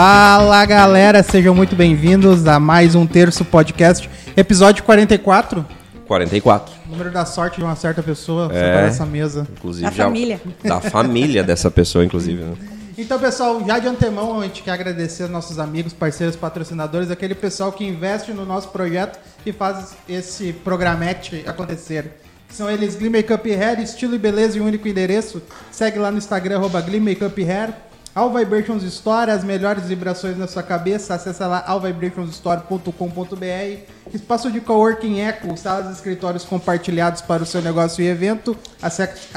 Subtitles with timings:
[0.00, 5.66] Fala galera, sejam muito bem-vindos a mais um Terço Podcast, episódio 44.
[6.06, 6.72] 44.
[6.86, 8.54] Número da sorte de uma certa pessoa É.
[8.54, 9.48] sentar nessa mesa.
[9.50, 10.40] Inclusive, Da já- família.
[10.62, 12.40] Da família dessa pessoa, inclusive.
[12.44, 12.54] né?
[12.96, 17.34] Então, pessoal, já de antemão a gente quer agradecer aos nossos amigos, parceiros, patrocinadores, aquele
[17.34, 22.20] pessoal que investe no nosso projeto e faz esse programete acontecer.
[22.48, 25.42] São eles Glee Makeup Hair, estilo e beleza e único endereço.
[25.72, 27.70] Segue lá no Instagram, arroba Glee Makeup Hair.
[28.18, 31.14] All Vibrations Store, as melhores vibrações na sua cabeça.
[31.14, 34.12] Acesse lá allvibrationsstore.com.br.
[34.12, 38.56] Espaço de coworking Eco, salas e escritórios compartilhados para o seu negócio e evento.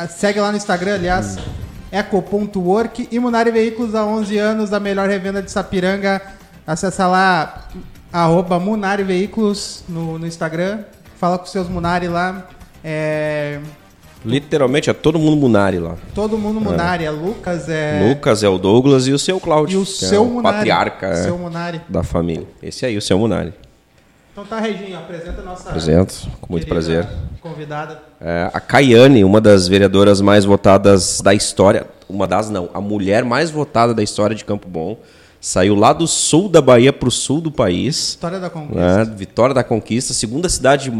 [0.10, 1.38] Segue lá no Instagram, aliás,
[1.92, 3.08] eco.work.
[3.12, 6.20] E Munari Veículos há 11 anos, a melhor revenda de Sapiranga.
[6.66, 7.68] Acesse lá,
[8.12, 10.86] arroba Munari Veículos no, no Instagram.
[11.20, 12.48] Fala com seus Munari lá.
[12.84, 13.60] É,
[14.24, 15.96] Literalmente é todo mundo Munari lá.
[16.14, 18.08] todo mundo Munari, é Lucas, é...
[18.08, 19.80] Lucas é o Douglas e o seu Cláudio.
[19.80, 20.56] E o é seu o Munari.
[20.58, 21.82] patriarca é, Seu Munari.
[21.90, 22.46] da família.
[22.62, 23.54] Esse aí, o seu Munari.
[24.32, 27.06] Então tá, Reginho, apresenta a nossa Apresento, com muito prazer.
[27.42, 28.00] convidada.
[28.20, 31.86] É, a Caiane, uma das vereadoras mais votadas da história.
[32.08, 32.70] Uma das, não.
[32.74, 34.98] A mulher mais votada da história de Campo Bom.
[35.42, 38.10] Saiu lá do sul da Bahia para o sul do país.
[38.10, 38.98] História da Conquista.
[39.06, 39.14] né?
[39.18, 40.92] Vitória da Conquista, segunda cidade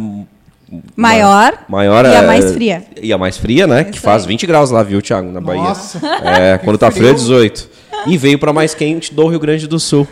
[0.96, 2.84] Maior maior e a é- mais fria.
[3.02, 3.84] E a mais fria, né?
[3.84, 4.30] que faz aí.
[4.30, 5.62] 20 graus lá, viu, Thiago, na Bahia.
[5.62, 6.00] Nossa.
[6.24, 7.70] É, quando tá frio é 18.
[8.08, 10.08] E veio para mais quente do Rio Grande do Sul.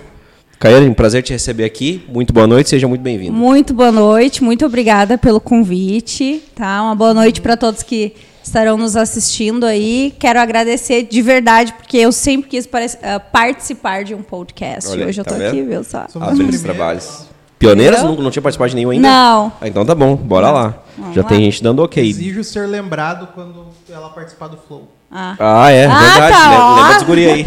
[0.60, 2.04] Caiane, um prazer te receber aqui.
[2.10, 3.32] Muito boa noite, seja muito bem-vindo.
[3.32, 6.84] Muito boa noite, muito obrigada pelo convite, tá?
[6.84, 10.14] Uma boa noite para todos que estarão nos assistindo aí.
[10.20, 12.68] Quero agradecer de verdade, porque eu sempre quis
[13.02, 14.90] ah, participar de um podcast.
[14.90, 15.48] Olha Hoje eu tá tô vendo?
[15.48, 16.08] aqui, viu só?
[16.10, 17.29] Somos Abrindo os trabalhos.
[17.60, 18.02] Pioneiras?
[18.02, 19.08] Não, não tinha participado de nenhum ainda?
[19.08, 19.52] Não.
[19.60, 20.74] Ah, então tá bom, bora lá.
[20.98, 21.28] Vamos Já lá.
[21.28, 22.02] tem gente dando ok.
[22.10, 24.88] Exijo ser lembrado quando ela participar do Flow.
[25.12, 26.34] Ah, Ah, é, Ah, verdade.
[26.34, 26.58] tá, né?
[26.60, 26.76] ó.
[26.78, 27.46] Lembra dos guri aí.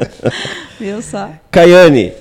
[0.80, 1.30] viu só?
[1.50, 2.12] Caiane,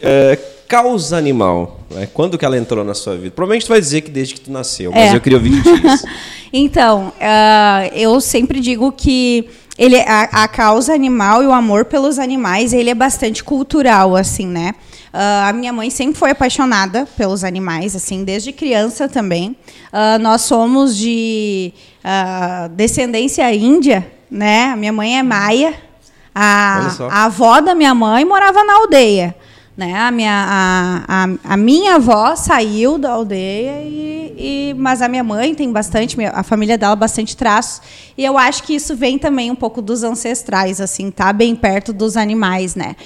[0.00, 0.38] é,
[0.68, 1.80] causa animal.
[1.90, 2.08] né?
[2.12, 3.30] Quando que ela entrou na sua vida?
[3.30, 5.16] Provavelmente tu vai dizer que desde que tu nasceu, mas É.
[5.16, 6.06] eu queria ouvir isso.
[6.52, 12.18] Então, ah, eu sempre digo que ele, a, a causa animal e o amor pelos
[12.18, 14.74] animais, ele é bastante cultural, assim, né?
[15.18, 19.56] Ah, a minha mãe sempre foi apaixonada pelos animais, assim, desde criança também.
[19.90, 21.72] Ah, nós somos de
[22.04, 24.72] ah, descendência índia, né?
[24.72, 25.74] A minha mãe é maia.
[26.34, 29.34] A, a avó da minha mãe morava na aldeia.
[29.76, 29.94] Né?
[29.94, 35.22] A, minha, a, a, a minha avó saiu da aldeia, e, e- mas a minha
[35.22, 37.82] mãe tem bastante, a família dela bastante traços.
[38.16, 41.92] E eu acho que isso vem também um pouco dos ancestrais, assim, tá bem perto
[41.92, 42.96] dos animais, né?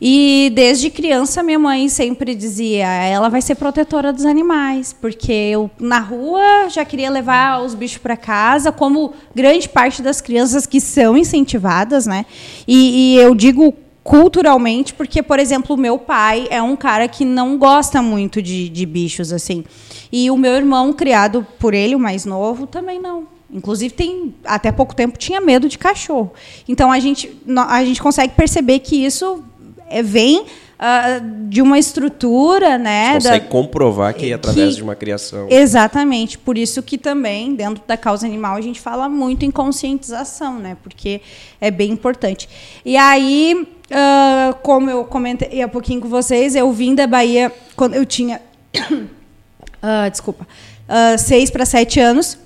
[0.00, 5.70] E desde criança minha mãe sempre dizia, ela vai ser protetora dos animais, porque eu
[5.78, 10.80] na rua já queria levar os bichos para casa, como grande parte das crianças que
[10.80, 12.26] são incentivadas, né?
[12.66, 17.24] E, e eu digo culturalmente, porque, por exemplo, o meu pai é um cara que
[17.24, 19.64] não gosta muito de, de bichos, assim.
[20.10, 23.26] E o meu irmão, criado por ele, o mais novo, também não.
[23.50, 26.32] Inclusive, tem, até pouco tempo tinha medo de cachorro.
[26.68, 27.30] Então, a gente,
[27.68, 29.44] a gente consegue perceber que isso
[29.88, 30.46] é, vem
[30.78, 33.10] ah, de uma estrutura, né?
[33.12, 35.46] da- Consegue comprovar que é através que- de uma criação.
[35.50, 40.58] Exatamente, por isso que também dentro da causa animal a gente fala muito em conscientização,
[40.58, 40.76] né?
[40.82, 41.20] Porque
[41.60, 42.48] é bem importante.
[42.84, 47.94] E aí, ah, como eu comentei há pouquinho com vocês, eu vim da Bahia quando
[47.94, 48.40] eu tinha,
[49.82, 50.46] ah, desculpa,
[50.88, 52.38] ah, seis para sete anos.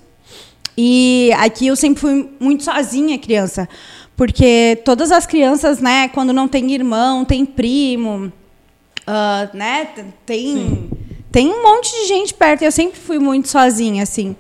[0.77, 3.69] E aqui eu sempre fui muito sozinha, criança.
[4.17, 8.33] Porque todas as crianças, né, quando não tem irmão, tem primo,
[9.07, 9.89] ah, né,
[10.27, 10.91] tem,
[11.31, 12.63] tem um monte de gente perto.
[12.63, 14.35] Eu sempre fui muito sozinha, assim.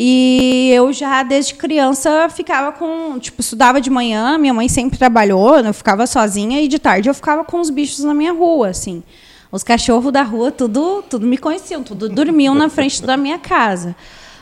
[0.00, 3.18] E eu já, desde criança, ficava com.
[3.18, 7.14] Tipo, estudava de manhã, minha mãe sempre trabalhou, eu ficava sozinha, e de tarde eu
[7.14, 9.02] ficava com os bichos na minha rua, assim.
[9.50, 13.96] Os cachorros da rua, tudo, tudo me conheciam, tudo dormiam na frente da minha casa.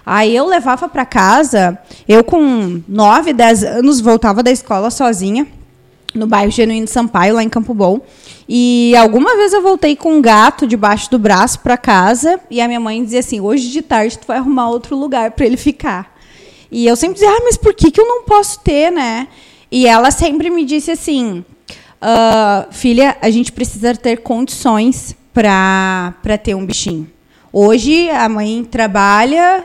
[0.04, 5.46] Aí eu levava para casa, eu com 9, 10 anos voltava da escola sozinha,
[6.16, 8.00] no bairro Genuíno Sampaio, lá em Campo Bom.
[8.48, 12.68] E alguma vez eu voltei com um gato debaixo do braço para casa e a
[12.68, 16.16] minha mãe dizia assim: hoje de tarde tu vai arrumar outro lugar para ele ficar.
[16.70, 19.28] E eu sempre dizia: ah, mas por que, que eu não posso ter, né?
[19.70, 21.44] E ela sempre me disse assim:
[22.00, 27.15] "Ah, filha, a gente precisa ter condições para ter um bichinho.
[27.58, 29.64] Hoje a mãe trabalha,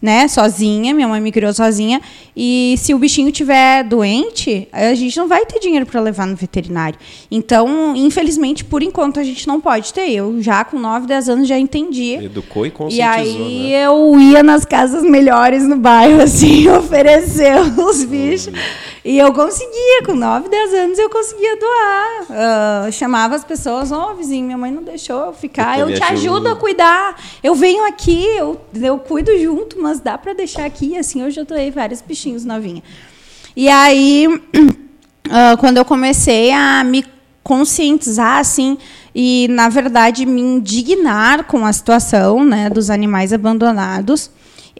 [0.00, 2.00] né, sozinha, minha mãe me criou sozinha,
[2.36, 6.36] e se o bichinho tiver doente, a gente não vai ter dinheiro para levar no
[6.36, 6.96] veterinário.
[7.28, 10.08] Então, infelizmente, por enquanto a gente não pode ter.
[10.10, 12.14] Eu já com 9, 10 anos já entendi.
[12.14, 13.86] Educou e E conscientizou, aí né?
[13.86, 18.54] eu ia nas casas melhores no bairro, assim, oferecer os bichos.
[19.04, 22.88] E eu conseguia, com 9, 10 anos eu conseguia doar.
[22.88, 25.96] Uh, chamava as pessoas, ó, oh, vizinho, minha mãe não deixou eu ficar, eu, eu
[25.96, 27.16] te ajudo a cuidar.
[27.42, 30.96] Eu venho aqui, eu, eu cuido junto, mas dá para deixar aqui.
[30.96, 32.82] Assim, eu doei vários bichinhos novinha.
[33.54, 37.04] E aí, uh, quando eu comecei a me
[37.42, 38.78] conscientizar, assim,
[39.14, 44.30] e, na verdade, me indignar com a situação né, dos animais abandonados,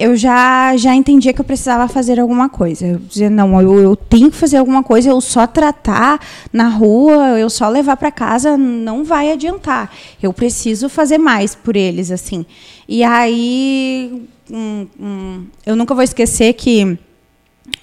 [0.02, 2.84] eu já, já entendia que eu precisava fazer alguma coisa.
[2.84, 6.18] Eu dizia, não, eu, eu tenho que fazer alguma coisa, eu só tratar
[6.52, 9.92] na rua, eu só levar para casa, não vai adiantar.
[10.20, 12.44] Eu preciso fazer mais por eles, assim.
[12.88, 16.98] E aí, hum, hum, eu nunca vou esquecer que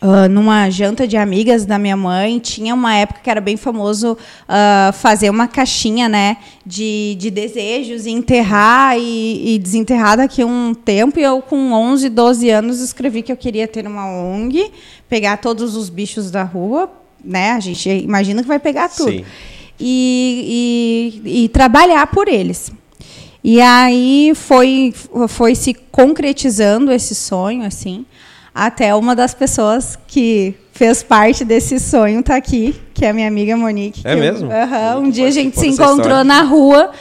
[0.01, 4.13] Uh, numa janta de amigas da minha mãe, tinha uma época que era bem famoso
[4.13, 10.45] uh, fazer uma caixinha né, de, de desejos e enterrar e, e, desenterrar daqui a
[10.45, 11.19] um tempo.
[11.19, 14.71] E eu, com 11, 12 anos, escrevi que eu queria ter uma ONG,
[15.09, 16.89] pegar todos os bichos da rua,
[17.21, 17.51] né?
[17.51, 19.25] A gente imagina que vai pegar tudo.
[19.77, 22.71] E, e, e trabalhar por eles.
[23.43, 24.93] E aí foi,
[25.27, 28.05] foi se concretizando esse sonho, assim.
[28.59, 33.29] Até uma das pessoas que fez parte desse sonho está aqui, que é a minha
[33.29, 34.01] amiga Monique.
[34.03, 34.49] É mesmo?
[34.51, 36.91] Eu, um dia a gente se encontrou na rua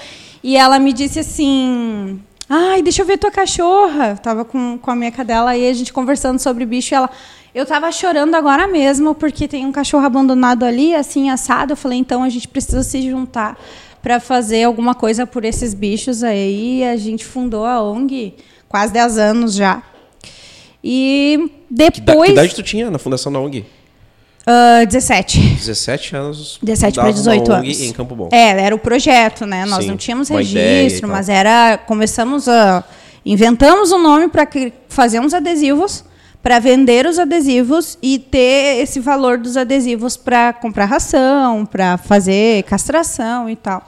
[0.41, 4.11] e ela me disse assim: Ai, deixa eu ver tua cachorra.
[4.11, 7.11] Eu tava com, com a minha cadela aí, a gente conversando sobre bicho, e ela.
[7.53, 11.73] Eu tava chorando agora mesmo, porque tem um cachorro abandonado ali, assim, assado.
[11.73, 13.59] Eu falei, então a gente precisa se juntar
[14.01, 16.85] para fazer alguma coisa por esses bichos aí.
[16.85, 18.37] A gente fundou a ONG,
[18.69, 19.83] quase 10 anos já.
[20.83, 22.27] E depois.
[22.27, 23.65] Que idade tu tinha na fundação da ONG?
[24.49, 25.39] Uh, 17.
[25.39, 26.59] 17 anos.
[26.63, 27.81] 17 para 18 anos.
[27.81, 28.29] em Campo Bom.
[28.33, 29.67] É, era o projeto, né?
[29.67, 31.77] Nós Sim, não tínhamos registro, mas era.
[31.77, 32.83] Começamos a.
[33.27, 34.49] Inventamos um nome para
[34.89, 36.03] fazer uns adesivos,
[36.43, 42.63] para vender os adesivos e ter esse valor dos adesivos para comprar ração, para fazer
[42.63, 43.87] castração e tal.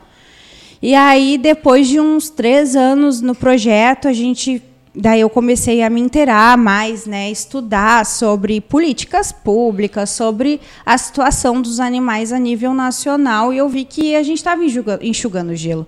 [0.83, 4.63] E aí, depois de uns três anos no projeto, a gente
[4.95, 11.63] daí eu comecei a me inteirar mais, né, estudar sobre políticas públicas, sobre a situação
[11.63, 14.63] dos animais a nível nacional, e eu vi que a gente estava
[15.01, 15.87] enxugando gelo,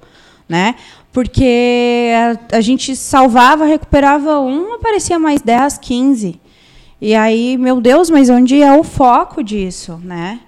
[0.48, 0.76] né?
[1.12, 2.10] Porque
[2.50, 6.40] a, a, gente salvava, recuperava um, aparecia mais 10, 15.
[7.00, 10.40] E aí, meu Deus, mas onde é o foco disso, né?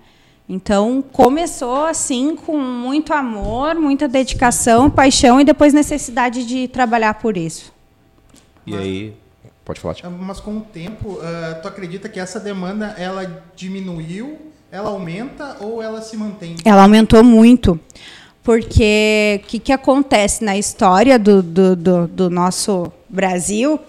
[0.49, 7.37] Então, começou assim com muito amor, muita dedicação, paixão e depois necessidade de trabalhar por
[7.37, 7.74] isso.
[8.67, 9.17] E mas, aí,
[9.65, 9.95] pode falar.
[9.95, 10.11] Tipo.
[10.11, 14.39] Mas com o tempo, uh, tu acredita que essa demanda ela diminuiu,
[14.71, 16.57] ela aumenta ou ela se mantém?
[16.65, 17.79] Ela aumentou muito.
[18.43, 23.81] Porque o que, que acontece na história do, do, do, do nosso Brasil?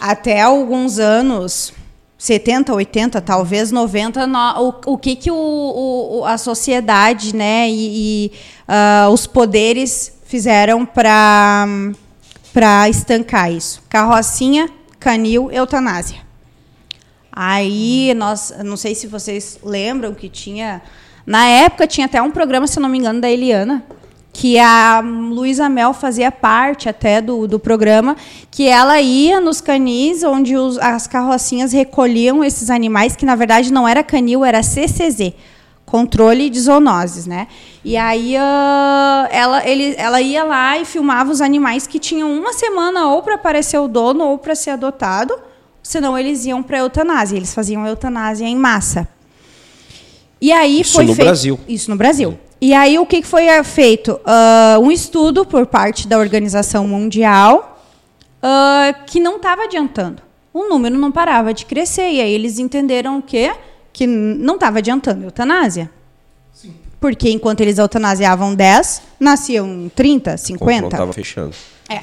[0.00, 1.72] Até alguns anos,
[2.18, 8.26] 70, 80, talvez 90, no, o, o que, que o, o, a sociedade né, e,
[8.26, 8.32] e
[8.68, 11.66] uh, os poderes fizeram para
[12.52, 13.82] para estancar isso.
[13.88, 14.68] Carrocinha,
[15.00, 16.18] canil, eutanásia.
[17.32, 20.82] Aí nós, não sei se vocês lembram que tinha,
[21.26, 23.82] na época tinha até um programa, se não me engano, da Eliana,
[24.32, 28.16] que a Luísa Mel fazia parte até do, do programa,
[28.50, 33.72] que ela ia nos canis onde os, as carrocinhas recolhiam esses animais, que na verdade
[33.72, 35.32] não era canil, era CCZ,
[35.92, 37.46] controle de zoonoses, né?
[37.84, 42.54] E aí uh, ela, ele, ela ia lá e filmava os animais que tinham uma
[42.54, 45.38] semana ou para aparecer o dono ou para ser adotado,
[45.82, 47.36] senão eles iam para eutanásia.
[47.36, 49.06] Eles faziam eutanásia em massa.
[50.40, 51.60] E aí isso foi no feito, Brasil.
[51.68, 52.38] Isso no Brasil.
[52.58, 54.12] E aí o que foi feito?
[54.12, 57.78] Uh, um estudo por parte da Organização Mundial
[58.42, 60.22] uh, que não estava adiantando.
[60.54, 62.10] O número não parava de crescer.
[62.12, 63.52] E aí eles entenderam o quê?
[63.92, 65.90] Que não estava adiantando eutanásia.
[66.52, 66.74] Sim.
[67.00, 70.86] Porque enquanto eles eutanasiavam 10, nasciam 30, 50.
[70.86, 71.54] estava fechando.
[71.88, 72.00] É.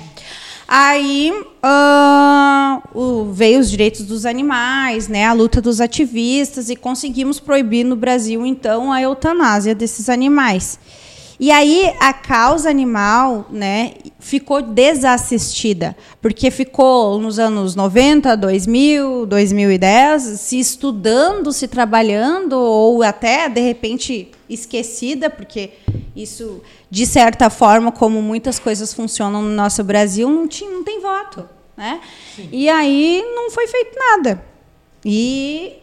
[0.72, 7.40] Aí uh, o, veio os direitos dos animais, né, a luta dos ativistas, e conseguimos
[7.40, 10.80] proibir no Brasil, então, a eutanásia desses animais.
[11.40, 20.22] E aí a causa animal, né, ficou desassistida, porque ficou nos anos 90, 2000, 2010
[20.22, 25.72] se estudando, se trabalhando ou até de repente esquecida, porque
[26.14, 31.00] isso de certa forma, como muitas coisas funcionam no nosso Brasil, não, tinha, não tem
[31.00, 32.02] voto, né?
[32.52, 34.44] E aí não foi feito nada.
[35.06, 35.78] E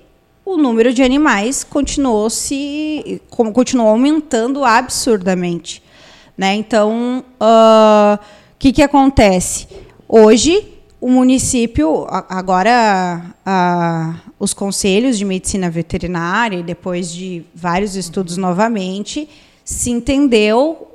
[0.46, 5.82] o número de animais continuou se continuou aumentando absurdamente,
[6.38, 6.54] né?
[6.54, 8.18] Então, o uh,
[8.56, 9.66] que que acontece?
[10.08, 10.64] Hoje,
[11.00, 19.28] o município, agora a, os conselhos de medicina veterinária, depois de vários estudos novamente,
[19.64, 20.86] se entendeu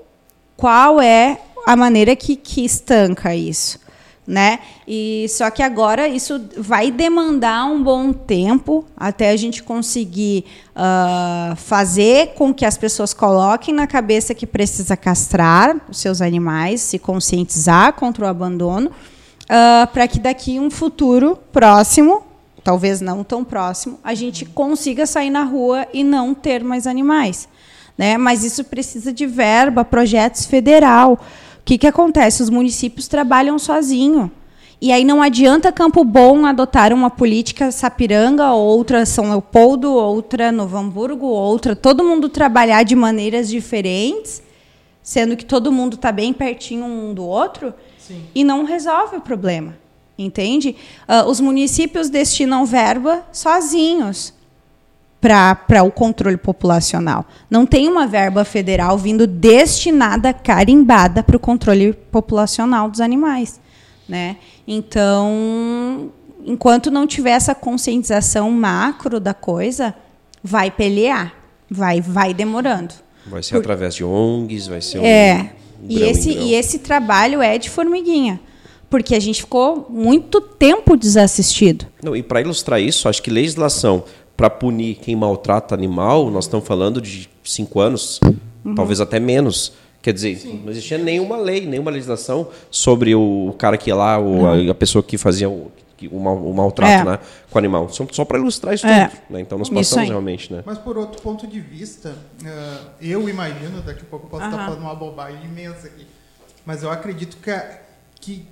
[0.55, 3.79] qual é a maneira que, que estanca isso.
[4.25, 4.59] Né?
[4.87, 11.55] E só que agora isso vai demandar um bom tempo até a gente conseguir uh,
[11.55, 16.99] fazer com que as pessoas coloquem na cabeça que precisa castrar os seus animais, se
[16.99, 22.23] conscientizar contra o abandono, uh, para que daqui um futuro próximo,
[22.63, 27.49] talvez não tão próximo, a gente consiga sair na rua e não ter mais animais.
[27.97, 28.17] Né?
[28.17, 31.19] Mas isso precisa de verba, projetos federal.
[31.61, 32.41] O que, que acontece?
[32.43, 34.29] Os municípios trabalham sozinhos.
[34.81, 40.75] E aí não adianta Campo Bom adotar uma política Sapiranga, outra São Leopoldo, outra Novo
[40.75, 41.75] Hamburgo, outra.
[41.75, 44.41] Todo mundo trabalhar de maneiras diferentes,
[45.03, 48.23] sendo que todo mundo está bem pertinho um do outro, Sim.
[48.33, 49.77] e não resolve o problema.
[50.17, 50.75] Entende?
[51.07, 54.33] Uh, os municípios destinam verba sozinhos
[55.21, 57.25] para o controle populacional.
[57.47, 63.61] Não tem uma verba federal vindo destinada, carimbada para o controle populacional dos animais.
[64.09, 64.37] Né?
[64.67, 66.11] Então,
[66.43, 69.93] enquanto não tiver essa conscientização macro da coisa,
[70.43, 71.33] vai pelear,
[71.69, 72.95] vai, vai demorando.
[73.27, 73.59] Vai ser Por...
[73.59, 75.51] através de ONGs, vai ser é,
[75.83, 78.39] um e esse e esse trabalho é de formiguinha,
[78.89, 81.85] porque a gente ficou muito tempo desassistido.
[82.03, 84.03] Não, e para ilustrar isso, acho que legislação
[84.35, 88.19] para punir quem maltrata animal, nós estamos falando de cinco anos,
[88.65, 88.75] uhum.
[88.75, 89.73] talvez até menos.
[90.01, 90.61] Quer dizer, Sim.
[90.63, 94.73] não existia nenhuma lei, nenhuma legislação sobre o cara que ia lá, ou a, a,
[94.73, 95.71] pessoa que fazia o,
[96.11, 97.11] o, mal, o maltrato é.
[97.11, 97.19] né,
[97.51, 97.87] com o animal.
[97.89, 99.09] Só, só para ilustrar isso é.
[99.09, 99.21] tudo.
[99.29, 99.41] Né?
[99.41, 100.51] Então nós passamos realmente.
[100.51, 100.63] Né?
[100.65, 104.65] Mas por outro ponto de vista, uh, eu imagino, daqui a pouco eu posso estar
[104.65, 106.07] falando uma bobagem imensa aqui,
[106.65, 107.51] mas eu acredito que,
[108.19, 108.47] que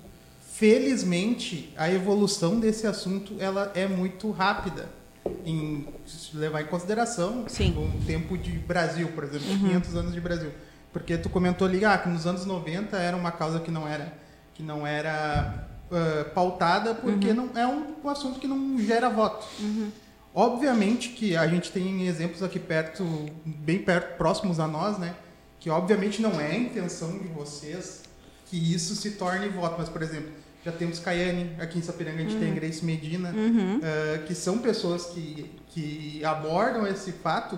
[0.53, 4.98] felizmente a evolução desse assunto ela é muito rápida
[5.45, 5.87] em
[6.33, 7.75] levar em consideração Sim.
[7.77, 9.59] um tempo de Brasil, por exemplo, uhum.
[9.59, 10.51] 500 anos de Brasil.
[10.91, 14.13] Porque tu comentou ali ah, que nos anos 90 era uma causa que não era
[14.53, 17.49] que não era uh, pautada porque uhum.
[17.53, 19.47] não é um, assunto que não gera voto.
[19.59, 19.89] Uhum.
[20.33, 23.05] Obviamente que a gente tem exemplos aqui perto,
[23.45, 25.15] bem perto, próximos a nós, né?
[25.59, 28.03] Que obviamente não é a intenção de vocês
[28.47, 30.31] que isso se torne voto, mas por exemplo,
[30.63, 32.39] já temos Caiane, aqui em Sapiranga a gente uhum.
[32.39, 33.77] tem Grace Medina, uhum.
[33.77, 37.57] uh, que são pessoas que, que abordam esse fato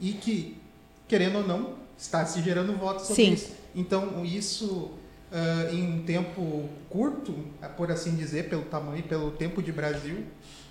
[0.00, 0.56] e que,
[1.06, 3.32] querendo ou não, está se gerando votos sobre Sim.
[3.32, 3.52] isso.
[3.74, 4.66] Então, isso
[5.34, 7.34] uh, em um tempo curto,
[7.76, 10.24] por assim dizer, pelo tamanho, pelo tempo de Brasil,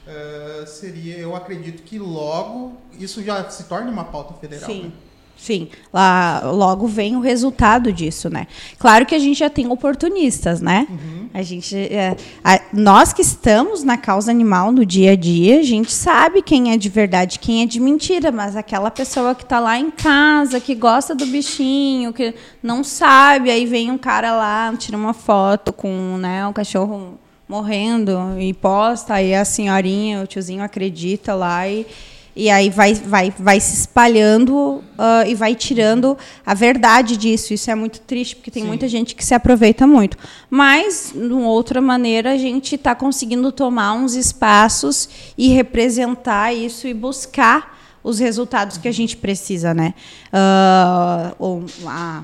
[0.07, 4.69] uh, seria, eu acredito que logo isso já se torne uma pauta federal.
[4.69, 4.83] Sim.
[4.83, 4.91] Né?
[5.35, 8.47] Sim, lá logo vem o resultado disso, né?
[8.79, 10.87] Claro que a gente já tem oportunistas, né?
[10.89, 11.29] Uhum.
[11.33, 15.63] A gente, é, a, nós que estamos na causa animal no dia a dia, a
[15.63, 19.59] gente sabe quem é de verdade, quem é de mentira, mas aquela pessoa que está
[19.59, 24.73] lá em casa, que gosta do bichinho, que não sabe, aí vem um cara lá,
[24.77, 30.63] tira uma foto com, né, um cachorro morrendo e posta, aí a senhorinha, o tiozinho
[30.63, 31.85] acredita lá e
[32.35, 37.53] e aí vai, vai, vai se espalhando uh, e vai tirando a verdade disso.
[37.53, 38.67] Isso é muito triste, porque tem Sim.
[38.67, 40.17] muita gente que se aproveita muito.
[40.49, 46.87] Mas, de uma outra maneira, a gente está conseguindo tomar uns espaços e representar isso
[46.87, 49.71] e buscar os resultados que a gente precisa.
[49.71, 49.93] Né?
[50.33, 52.23] Uh, há,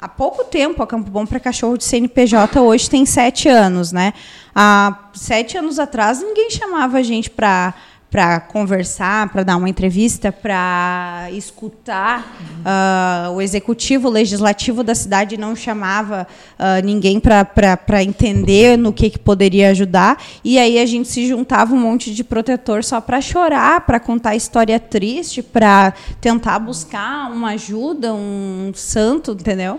[0.00, 3.92] há pouco tempo, a Campo Bom para Cachorro de CNPJ hoje tem sete anos.
[3.92, 4.12] Né?
[4.52, 7.74] Há sete anos atrás, ninguém chamava a gente para
[8.16, 12.34] para conversar, para dar uma entrevista, para escutar.
[12.64, 16.26] Uh, o executivo, o legislativo da cidade não chamava
[16.58, 20.16] uh, ninguém para entender no que, que poderia ajudar.
[20.42, 24.34] E aí a gente se juntava um monte de protetor só para chorar, para contar
[24.34, 29.78] história triste, para tentar buscar uma ajuda, um santo, entendeu?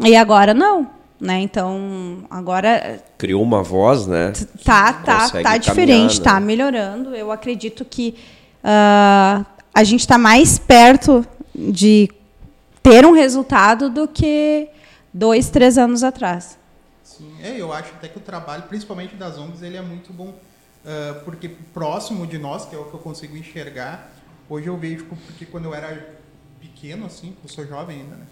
[0.00, 0.97] E agora não.
[1.20, 1.40] Né?
[1.40, 3.02] Então, agora.
[3.16, 4.32] Criou uma voz, né?
[4.64, 6.40] Tá, tá, tá diferente, tá né?
[6.40, 7.14] tá melhorando.
[7.14, 8.14] Eu acredito que
[8.62, 9.44] uh,
[9.74, 12.08] a gente está mais perto de
[12.82, 14.68] ter um resultado do que
[15.12, 16.56] dois, três anos atrás.
[17.02, 20.28] Sim, é, eu acho até que o trabalho, principalmente das ONGs, ele é muito bom.
[20.28, 24.10] Uh, porque próximo de nós, que é o que eu consigo enxergar,
[24.48, 26.16] hoje eu vejo, porque quando eu era
[26.60, 28.26] pequeno, assim, eu sou jovem ainda, né?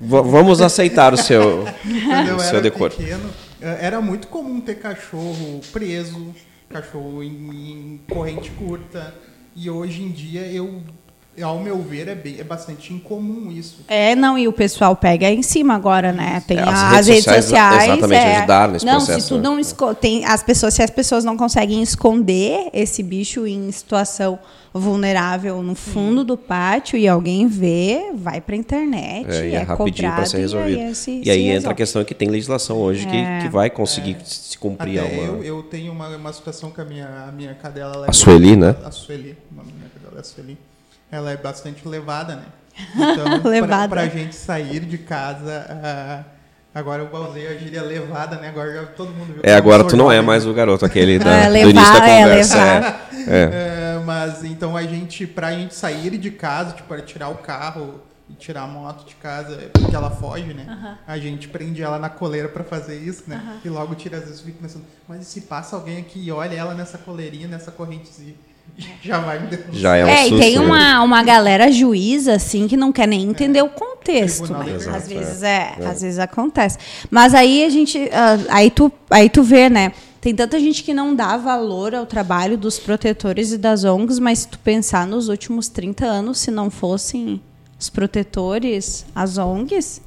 [0.00, 2.94] Vamos aceitar o seu, o seu era decoro.
[2.94, 3.30] pequeno,
[3.60, 6.34] é, era muito comum ter cachorro preso,
[6.68, 9.14] cachorro em, em corrente curta.
[9.56, 10.82] E hoje em dia eu
[11.42, 13.84] ao meu ver, é, bem, é bastante incomum isso.
[13.88, 16.42] É, não, e o pessoal pega em cima agora, né?
[16.46, 17.44] Tem É, as, as redes redes sociais.
[17.74, 18.36] sociais, exatamente, é.
[18.36, 19.42] ajudaram nesse não, processo, se tu né?
[19.42, 24.38] não esco- tem as pessoas, se as pessoas não conseguem esconder esse bicho em situação
[24.72, 29.62] vulnerável no fundo do pátio e alguém vê, vai pra internet, É, e é, é,
[29.62, 30.78] rapidinho para ser resolvido.
[30.78, 33.38] E aí, se- e aí entra a questão que tem legislação hoje que, É.
[33.42, 34.98] que vai conseguir se cumprir.
[34.98, 35.22] Até uma...
[35.22, 37.94] eu, eu tenho uma, uma situação com a minha, a minha cadela.
[37.94, 38.74] ela é A Sueli, né?
[38.84, 40.58] A Sueli, da minha cadela é a Sueli.
[41.10, 42.44] Ela é bastante levada, né?
[42.96, 43.88] Então, Levada.
[43.88, 46.24] Pra, pra gente sair de casa, ah,
[46.74, 48.48] agora eu usei a gíria levada, né?
[48.48, 49.42] Agora já todo mundo viu.
[49.42, 51.92] que É, agora tu não é mais o garoto aquele da, É, do início da
[51.92, 52.56] levar, é, conversa.
[52.56, 53.08] levar.
[53.12, 53.94] É, é.
[53.96, 58.00] É, mas então a gente, pra gente sair de casa, tipo, para tirar o carro
[58.28, 60.96] e tirar a moto de casa, porque ela foge, né?
[61.06, 63.60] A gente prende ela na coleira pra fazer isso, né?
[63.64, 66.56] E logo tira, às vezes fica pensando, mas e se passa alguém aqui e olha
[66.56, 68.34] ela nessa coleirinha, nessa correntezinha?
[69.02, 69.74] Já vai me denunciar.
[69.74, 70.64] Já é um É, e tem né?
[70.64, 74.44] uma, uma galera juíza, assim, que não quer nem entender o contexto.
[74.44, 76.78] Tribunal de Às vezes é, às vezes acontece.
[77.10, 77.98] Mas aí a gente.
[78.12, 79.92] ah, aí, tu, aí tu vê, né?
[80.20, 84.38] Tem tanta gente que não dá valor ao trabalho dos protetores e das ONGs, mas
[84.40, 87.42] se tu pensar nos últimos 30 anos, se não fossem
[87.78, 90.00] os protetores, as ONGs,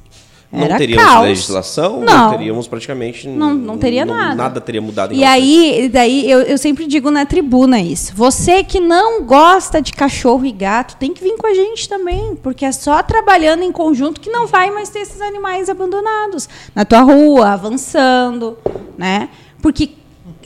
[0.50, 1.24] Não era teríamos caos.
[1.26, 2.06] legislação, não.
[2.06, 2.30] Não.
[2.30, 3.28] teríamos praticamente.
[3.28, 4.34] Não- não teria nada.
[4.34, 8.12] Nada teria mudado em E aí, daí eu, eu sempre digo na tribuna isso.
[8.16, 12.34] Você que não gosta de cachorro e gato, tem que vir com a gente também,
[12.42, 16.84] porque é só trabalhando em conjunto que não vai mais ter esses animais abandonados na
[16.84, 18.56] tua rua, avançando,
[18.96, 19.28] né?
[19.60, 19.90] Porque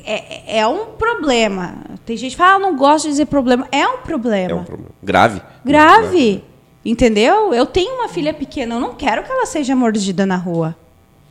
[0.04, 1.76] é, é um problema.
[2.04, 3.68] Tem gente que fala, ah, não gosto de dizer problema.
[3.70, 4.50] É um problema.
[4.52, 4.90] É um problema.
[5.02, 5.42] Grave.
[5.64, 6.44] Grave.
[6.84, 7.54] Entendeu?
[7.54, 10.76] Eu tenho uma filha pequena, eu não quero que ela seja mordida na rua.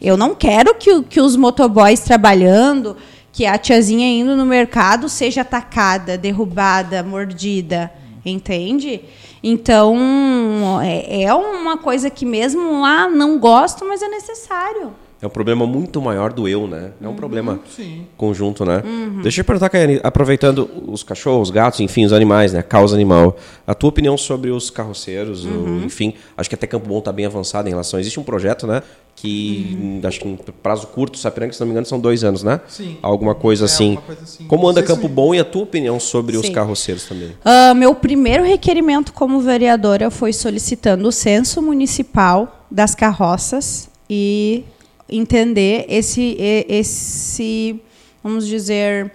[0.01, 2.98] Eu não quero que, que os motoboys trabalhando,
[3.31, 7.91] que a tiazinha indo no mercado seja atacada, derrubada, mordida.
[8.25, 9.01] Entende?
[9.43, 14.93] Então, é, é uma coisa que mesmo lá não gosto, mas é necessário.
[15.22, 16.92] É um problema muito maior do eu, né?
[17.00, 18.08] É um problema Sim.
[18.18, 18.82] conjunto, né?
[19.22, 22.60] Deixa eu perguntar, Kaiane, aproveitando os cachorros, os gatos, enfim, os animais, né?
[22.60, 23.38] A causa animal.
[23.68, 27.27] A tua opinião sobre os carroceiros, o- enfim, acho que até Campo Bom está bem
[27.27, 28.00] avançado em relação.
[28.00, 28.81] Existe um projeto, né?
[29.16, 32.42] Que hum, acho que em prazo curto, Sapiranga, se não me engano, são dois anos,
[32.42, 32.60] né?
[32.68, 32.98] Sim.
[33.03, 33.90] Alguma coisa É, assim.
[33.90, 34.46] alguma coisa assim.
[34.48, 36.51] Como anda Campo Bom e a tua opinião sobre os Sim.
[36.53, 37.34] carroceiros também?
[37.46, 44.64] Ah, meu primeiro requerimento como vereadora foi solicitando o censo municipal das carroças e
[45.11, 47.81] entender esse, esse
[48.24, 49.11] vamos dizer,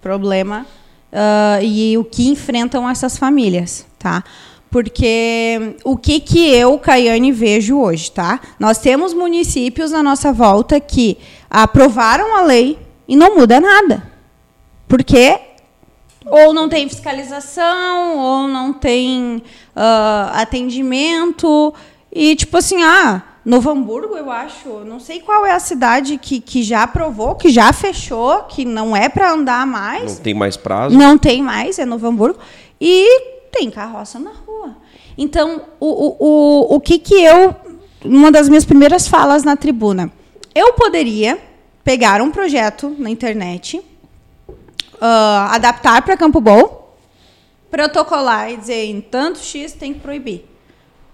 [0.00, 0.66] problema
[1.12, 4.24] ah, e o que enfrentam essas famílias, tá?
[4.70, 8.40] Porque o que, que eu, Caiane, vejo hoje, tá?
[8.58, 11.16] Nós temos municípios na nossa volta que
[11.48, 12.78] aprovaram a lei
[13.08, 14.02] e não muda nada.
[14.88, 15.40] Porque
[16.26, 19.42] ou não tem fiscalização, ou não tem
[19.74, 21.72] ah, atendimento.
[22.12, 26.40] E, tipo assim, ah, Novo Hamburgo, eu acho, não sei qual é a cidade que,
[26.40, 30.16] que já aprovou, que já fechou, que não é para andar mais.
[30.16, 30.98] Não tem mais prazo?
[30.98, 32.40] Não tem mais, é Novo Hamburgo.
[32.80, 33.20] E
[33.52, 34.76] tem carroça na rua.
[35.16, 37.54] Então, o, o, o, o que que eu...
[38.04, 40.10] Uma das minhas primeiras falas na tribuna.
[40.52, 41.38] Eu poderia
[41.84, 43.80] pegar um projeto na internet,
[45.00, 46.96] ah, adaptar para Campo Bom,
[47.70, 50.55] protocolar e dizer em tanto X tem que proibir.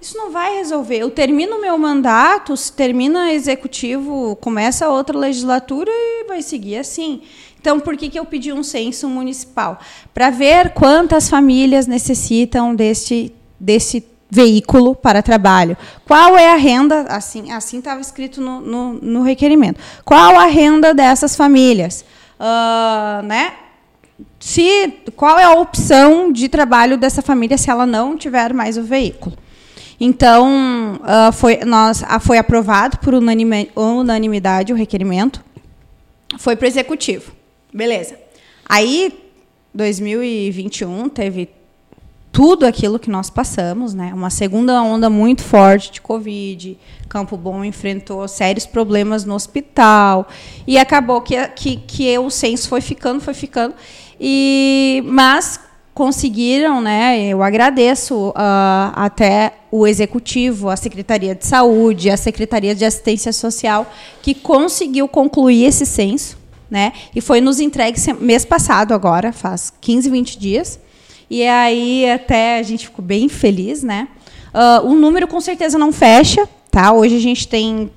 [0.02, 0.98] Isso não vai resolver.
[0.98, 7.22] Eu termino o meu mandato, se termina executivo, começa outra legislatura e vai seguir assim.
[7.60, 9.78] Então, por que, que eu pedi um censo municipal?
[10.12, 15.76] Para ver quantas famílias necessitam deste, desse veículo para trabalho.
[16.04, 17.02] Qual é a renda?
[17.02, 19.78] Assim assim estava escrito no, no, no requerimento.
[20.04, 22.04] Qual a renda dessas famílias?
[22.40, 23.52] Ah, né?
[24.40, 28.82] se qual é a opção de trabalho dessa família se ela não tiver mais o
[28.82, 29.36] veículo.
[30.04, 35.40] Então, ah, foi, nós, ah, foi aprovado por unanimidade o requerimento,
[36.38, 37.30] foi para o executivo.
[37.72, 38.18] Beleza.
[38.68, 39.16] Aí,
[39.72, 41.50] 2021, teve
[42.32, 44.12] tudo aquilo que nós passamos, né?
[44.12, 46.76] Uma segunda onda muito forte de Covid.
[47.08, 50.26] Campo Bom enfrentou sérios problemas no hospital.
[50.66, 53.72] E acabou que, que, que o censo foi ficando, foi ficando.
[54.18, 55.60] E, mas
[55.94, 57.26] conseguiram, né?
[57.26, 63.90] Eu agradeço ah, até o executivo, a Secretaria de Saúde, a Secretaria de Assistência Social,
[64.22, 66.38] que conseguiu concluir esse censo,
[66.70, 66.92] né?
[67.14, 70.80] E foi nos entregue mês passado agora, faz 15, 20 dias.
[71.28, 74.08] E aí até a gente ficou bem feliz, né?
[74.52, 76.92] Ah, o número com certeza não fecha, tá?
[76.92, 77.90] Hoje a gente tem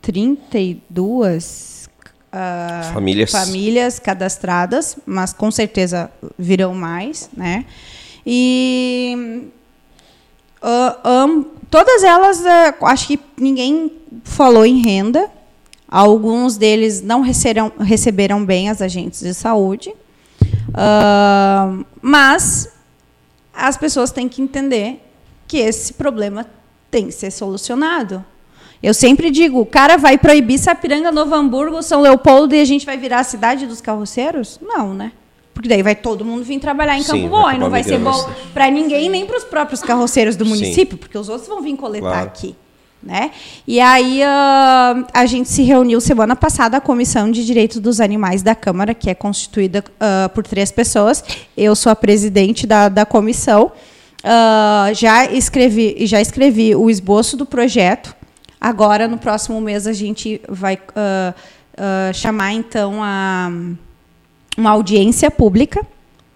[0.00, 1.75] 32
[2.32, 3.30] ah, Famílias.
[3.30, 7.64] famílias cadastradas, mas com certeza virão mais, né?
[8.26, 9.48] E
[10.62, 13.92] ah, am- todas elas, ah, acho que ninguém
[14.24, 15.30] falou em renda.
[15.88, 19.94] Alguns deles não receberam, receberam bem as agentes de saúde.
[20.74, 22.68] Ah, mas
[23.54, 25.00] as pessoas têm que entender
[25.46, 26.44] que esse problema
[26.90, 28.24] tem que ser solucionado.
[28.82, 32.84] Eu sempre digo, o cara vai proibir Sapiranga, Novo Hamburgo, São Leopoldo e a gente
[32.84, 34.58] vai virar a cidade dos carroceiros?
[34.62, 35.12] Não, né?
[35.54, 37.82] Porque daí vai todo mundo vir trabalhar em Sim, Campo vai Bom, e não vai
[37.82, 40.50] ser bom para ninguém, nem para os próprios carroceiros do Sim.
[40.50, 42.26] município, porque os outros vão vir coletar Claro.
[42.26, 42.54] aqui.
[43.02, 43.30] Né?
[43.66, 48.42] E aí ah, a gente se reuniu semana passada a Comissão de Direitos dos Animais
[48.42, 51.22] da Câmara, que é constituída ah, por três pessoas.
[51.56, 53.70] Eu sou a presidente da, da comissão.
[54.24, 58.15] Ah, já escrevi já escrevi o esboço do projeto.
[58.60, 61.34] Agora, no próximo mês, a gente vai ah,
[61.76, 63.50] ah, chamar então a
[64.56, 65.86] uma audiência pública,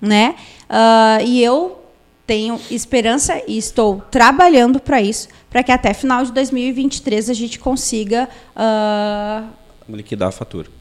[0.00, 0.34] né?
[0.68, 1.82] Ah, e eu
[2.26, 7.58] tenho esperança e estou trabalhando para isso, para que até final de 2023 a gente
[7.58, 8.28] consiga.
[9.88, 10.79] Liquidar a fatura.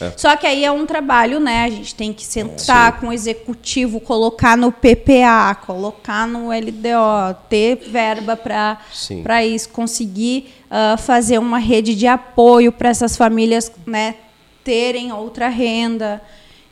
[0.00, 0.06] É.
[0.06, 0.12] É.
[0.16, 1.64] Só que aí é um trabalho, né?
[1.64, 7.76] A gente tem que sentar com o executivo, colocar no PPA, colocar no LDO, ter
[7.76, 14.16] verba para isso, conseguir ah, fazer uma rede de apoio para essas famílias, né?
[14.64, 16.22] Terem outra renda.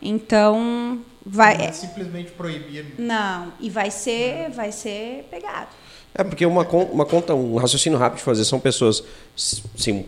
[0.01, 1.59] Então, vai.
[1.59, 2.95] Não é simplesmente proibir.
[2.99, 5.69] Não, e vai ser, vai ser pegado.
[6.15, 9.05] É porque uma, uma conta, um raciocínio rápido de fazer são pessoas
[9.37, 10.07] sem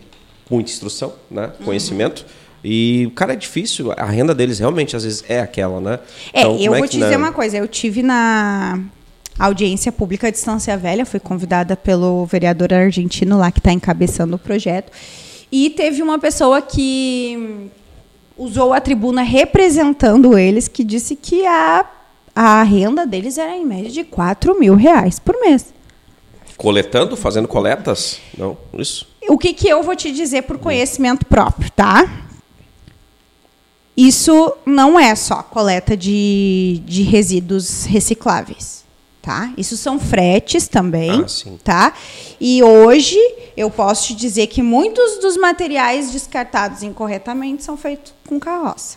[0.49, 1.53] muita instrução, né?
[1.61, 1.67] Uhum.
[2.63, 5.99] E o cara é difícil, a renda deles realmente às vezes é aquela, né?
[6.33, 7.17] É, Então, eu como vou que, te dizer né?
[7.17, 7.57] uma coisa.
[7.57, 8.79] Eu tive na
[9.39, 14.39] audiência pública de Estância Velha, fui convidada pelo vereador argentino lá que está encabeçando o
[14.39, 14.93] projeto.
[15.51, 17.71] E teve uma pessoa que
[18.37, 21.85] usou a tribuna representando eles, que disse que a,
[22.37, 25.73] a renda deles era em média de 4 mil reais por mês.
[26.57, 28.21] Coletando, fazendo coletas?
[28.37, 29.09] Não, isso.
[29.29, 32.27] O que, que eu vou te dizer por conhecimento próprio, tá?
[34.01, 38.83] Isso não é só coleta de, de resíduos recicláveis,
[39.21, 39.53] tá?
[39.59, 41.93] Isso são fretes também, Ah, tá?
[42.41, 43.19] E hoje
[43.55, 48.97] eu posso te dizer que muitos dos materiais descartados incorretamente são feitos com carroça.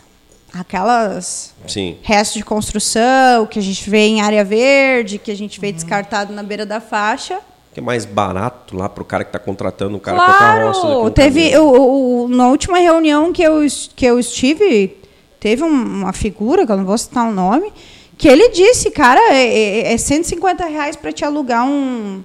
[0.54, 1.98] Aquelas Sim.
[2.00, 6.32] restos de construção que a gente vê em área verde, que a gente vê descartado
[6.32, 7.40] na beira da faixa,
[7.74, 10.80] Que é mais barato lá pro cara que tá contratando o cara com a carroça.
[10.80, 11.06] Claro!
[11.06, 13.60] um Teve, o, o- na última reunião que eu,
[13.96, 14.96] que eu estive,
[15.40, 15.66] teve um-
[16.02, 17.72] uma figura, que eu não vou citar o nome,
[18.16, 22.22] que ele disse, cara, é, é, é 150 reais para te alugar um,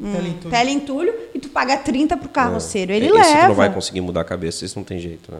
[0.00, 2.90] um teleentulho e tu paga 30 pro carroceiro.
[2.92, 3.40] Ele Esse leva.
[3.42, 5.38] que não vai conseguir mudar a cabeça, isso não tem jeito, né?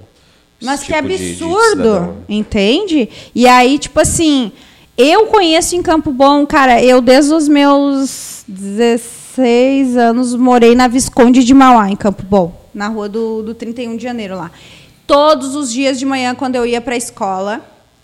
[0.61, 3.09] Esse Mas que tipo de- de absurdo, entende?
[3.35, 4.53] E aí, tipo assim,
[4.97, 11.45] eu conheço em Campo Bom, cara, eu desde os meus 16 anos morei na Visconde
[11.45, 14.51] de Mauá, em Campo Bom, na rua do, do 31 de janeiro lá.
[15.07, 17.61] Todos os dias de manhã, quando eu ia para a escola,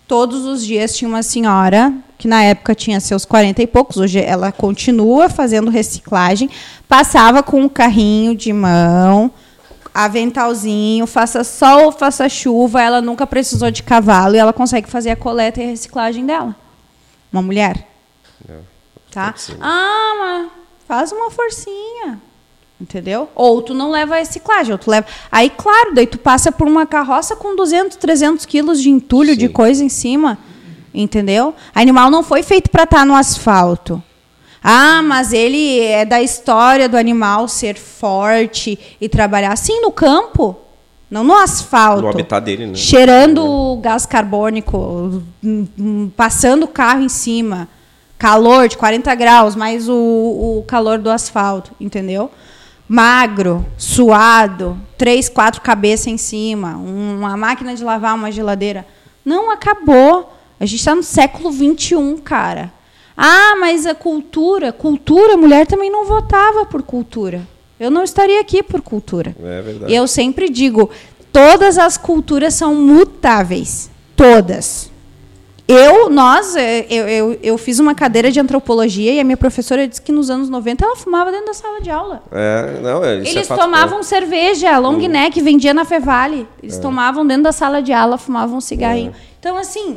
[0.07, 4.19] todos os dias tinha uma senhora, que na época tinha seus 40 e poucos, hoje
[4.19, 6.49] ela continua fazendo reciclagem,
[6.87, 9.31] passava com um carrinho de mão,
[9.93, 15.15] aventalzinho, faça sol, faça chuva, ela nunca precisou de cavalo e ela consegue fazer a
[15.15, 16.55] coleta e a reciclagem dela.
[17.31, 17.87] Uma mulher.
[19.11, 19.27] Tá?
[19.27, 19.57] Pode ser.
[19.59, 20.58] Ah, mas
[20.89, 22.19] faz uma forcinha.
[22.81, 23.29] Entendeu?
[23.35, 25.05] Ou tu não leva a reciclagem, ou tu leva.
[25.31, 29.45] Aí, claro, daí tu passa por uma carroça com 200, 300 quilos de entulho, de
[29.45, 29.53] Sim.
[29.53, 30.39] coisa em cima.
[30.91, 31.53] Entendeu?
[31.75, 34.01] Animal não foi feito para estar no asfalto.
[34.63, 40.57] Ah, mas ele é da história do animal ser forte e trabalhar assim no campo,
[41.09, 42.01] não no asfalto.
[42.01, 42.75] No habitat dele, né?
[42.75, 47.69] Cheirando gás carbônico, hum, hum, passando o carro em cima,
[48.19, 52.29] calor de 40 graus, mais o, o calor do asfalto, entendeu?
[52.87, 58.85] Magro, suado, três, quatro cabeças em cima, uma máquina de lavar, uma geladeira.
[59.23, 60.35] Não acabou.
[60.59, 62.73] A gente está no século XXI, cara.
[63.15, 67.47] Ah, mas a cultura, cultura, mulher também não votava por cultura.
[67.79, 69.33] Eu não estaria aqui por cultura.
[69.41, 69.93] É verdade.
[69.93, 70.89] Eu sempre digo,
[71.31, 73.89] todas as culturas são mutáveis.
[74.15, 74.91] Todas.
[75.71, 79.87] Eu, nós, eh, eu, eu, eu fiz uma cadeira de antropologia e a minha professora
[79.87, 82.23] disse que nos anos 90 ela fumava dentro da sala de aula.
[82.31, 86.47] É, não, é, isso Eles é tomavam cerveja, long neck, vendia na Fevale.
[86.63, 86.81] Eles É.
[86.81, 89.13] tomavam dentro da sala de aula, fumavam um cigarrinho.
[89.39, 89.95] Então, assim,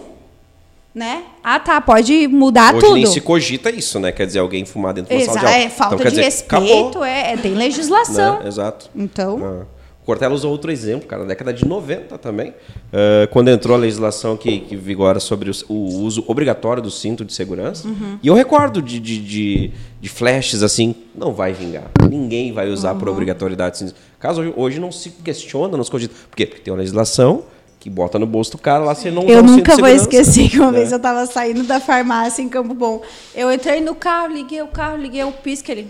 [0.94, 1.22] né?
[1.42, 2.94] Ah, tá, pode mudar Hoje tudo.
[2.96, 4.12] nem se cogita isso, né?
[4.12, 5.56] Quer dizer, alguém fumar dentro Exa sala de aula.
[5.56, 6.54] é falta Então, de dizer, respeito,
[6.88, 8.40] acabou, é, é, tem legislação.
[8.40, 8.46] né?
[8.48, 8.90] Exato.
[8.94, 9.81] Então, Ah.
[10.04, 14.36] Cortella usou outro exemplo, cara, na década de 90 também, uh, quando entrou a legislação
[14.36, 17.86] que, que vigora sobre o, o, uso obrigatório do cinto de segurança.
[17.86, 18.18] Uhum.
[18.20, 21.84] E eu recordo de, de, de, de, flashes assim, não vai vingar.
[22.10, 22.98] Ninguém vai usar uhum.
[22.98, 23.94] por obrigatoriedade.
[24.18, 26.14] Caso hoje, hoje não se questiona, não se cogita.
[26.28, 26.46] Por quê?
[26.46, 27.44] Porque tem uma legislação
[27.78, 30.70] que bota no bolso do cara lá, você não Eu nunca vou esquecer que uma
[30.70, 30.72] é.
[30.72, 33.02] vez eu estava saindo da farmácia em Campo Bom.
[33.34, 35.88] Eu entrei no carro, liguei o carro, liguei o pisca, ele...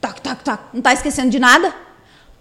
[0.00, 0.64] Tac, tac, tac.
[0.72, 1.72] Não está esquecendo de nada?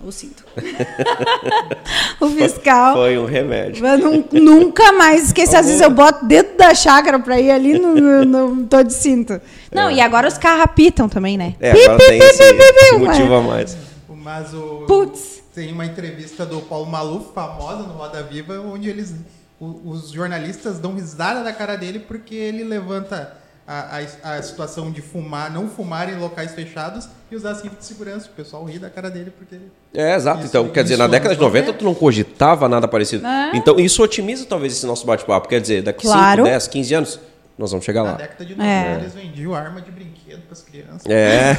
[0.03, 0.43] O cinto.
[2.19, 2.95] o fiscal.
[2.95, 3.85] Foi um remédio.
[3.85, 5.55] Eu nunca mais esqueci.
[5.55, 8.93] Às vezes eu boto dentro da chácara para ir ali no, no, no tô de
[8.93, 9.39] cinto.
[9.71, 9.95] Não, é.
[9.95, 11.55] e agora os carros apitam também, né?
[11.59, 13.77] É, agora pi, tem pi, esse, pi, esse motivo a mais.
[14.09, 14.85] Mas o.
[14.87, 15.41] Putz.
[15.53, 19.13] Tem uma entrevista do Paulo Maluf, famosa no Roda Viva, onde eles,
[19.59, 25.01] os jornalistas dão risada da cara dele porque ele levanta a, a, a, situação de
[25.01, 28.27] fumar, não fumar em locais fechados e usar cinto de segurança.
[28.27, 29.55] O pessoal ri da cara dele porque.
[29.93, 30.39] É, exato.
[30.39, 33.25] Isso, então, quer dizer, na década de 90 tu não cogitava nada parecido.
[33.25, 33.51] É.
[33.53, 35.47] Então, isso otimiza talvez esse nosso bate-papo.
[35.47, 36.43] Quer dizer, daqui claro.
[36.43, 37.19] 5, 10, 15 anos,
[37.57, 38.11] nós vamos chegar lá.
[38.11, 38.95] Na década de 90 é.
[38.99, 41.05] eles vendiam arma de brinquedo para as crianças.
[41.07, 41.57] É.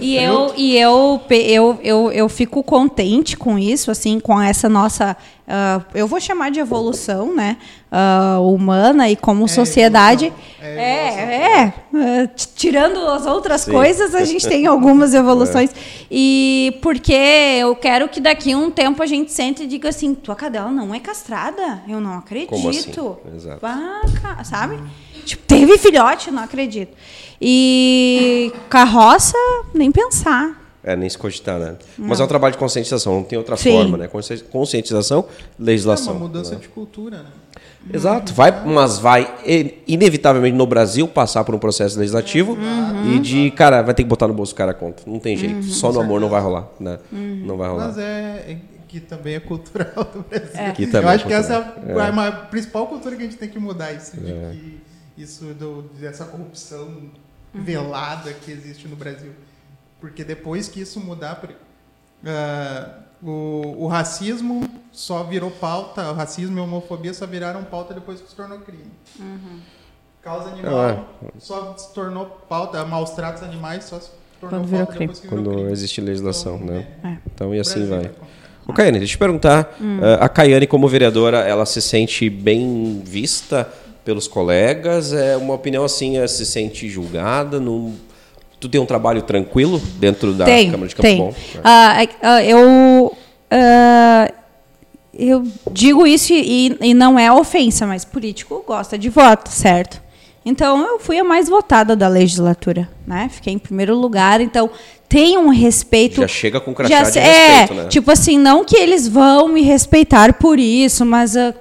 [0.00, 5.16] e eu, e eu, eu, eu, eu fico contente com isso, assim, com essa nossa.
[5.46, 7.56] Uh, eu vou chamar de evolução, né?
[7.90, 10.32] Uh, humana e como é, sociedade.
[10.60, 13.72] É, é, é, uh, tirando as outras Sim.
[13.72, 15.70] coisas, a gente tem algumas evoluções.
[15.70, 15.74] É.
[16.10, 20.14] E porque eu quero que daqui a um tempo a gente sente e diga assim:
[20.14, 21.82] tua cadela não é castrada?
[21.88, 22.50] Eu não acredito.
[22.50, 22.92] Como assim?
[23.34, 23.66] Exato.
[23.66, 24.78] Ah, sabe?
[25.24, 26.96] Tipo, teve filhote, não acredito.
[27.40, 29.36] E carroça,
[29.74, 30.60] nem pensar.
[30.84, 31.76] É, nem se cogitar, né?
[31.96, 32.08] Não.
[32.08, 33.72] Mas é um trabalho de conscientização, não tem outra Sim.
[33.72, 34.10] forma, né?
[34.50, 35.24] Conscientização,
[35.58, 36.14] legislação.
[36.14, 36.60] É uma mudança né?
[36.60, 37.30] de cultura, né?
[37.92, 39.34] Exato, vai, mas vai
[39.88, 43.16] inevitavelmente no Brasil passar por um processo legislativo uhum.
[43.16, 45.02] e de, cara, vai ter que botar no bolso o cara a conta.
[45.04, 45.56] Não tem jeito.
[45.56, 45.62] Uhum.
[45.62, 46.98] Só no amor não vai rolar, né?
[47.10, 47.42] Uhum.
[47.44, 47.88] Não vai rolar.
[47.88, 48.56] Mas é, é
[48.86, 50.50] que também é cultural do Brasil.
[50.54, 50.96] É.
[50.96, 53.58] Eu acho é que essa é, é a principal cultura que a gente tem que
[53.58, 54.50] mudar, isso de é.
[54.52, 54.80] que
[55.22, 57.10] isso do, dessa corrupção
[57.54, 57.62] uhum.
[57.62, 59.32] velada que existe no Brasil.
[60.00, 66.60] Porque depois que isso mudar, uh, o, o, racismo só virou pauta, o racismo e
[66.60, 68.90] a homofobia só viraram pauta depois que se tornou crime.
[69.18, 69.60] Uhum.
[70.20, 71.04] Causa animal é.
[71.38, 75.44] só se tornou pauta, maus tratos animais só se tornou Quando pauta depois que virou
[75.44, 75.72] Quando crime.
[75.72, 76.88] existe legislação, então, né?
[77.04, 77.16] É.
[77.26, 78.10] Então, e assim vai.
[78.66, 79.98] O Caiane, deixa eu te perguntar, hum.
[79.98, 83.68] uh, a Caiane como vereadora, ela se sente bem vista
[84.04, 85.12] pelos colegas?
[85.12, 87.60] É uma opinião assim, é, se sente julgada?
[87.60, 87.94] Não...
[88.60, 91.18] Tu tem um trabalho tranquilo dentro da Câmara de Campo tem.
[91.18, 91.30] Bom?
[91.30, 93.16] Uh, eu,
[93.52, 94.32] uh,
[95.12, 100.00] eu digo isso e, e não é ofensa, mas político gosta de voto, certo?
[100.44, 103.28] Então eu fui a mais votada da legislatura, né?
[103.32, 104.70] Fiquei em primeiro lugar, então
[105.08, 106.20] tem um respeito.
[106.22, 107.88] Já chega com crachá já, de é, respeito, né?
[107.88, 111.54] Tipo assim, não que eles vão me respeitar por isso, mas uh,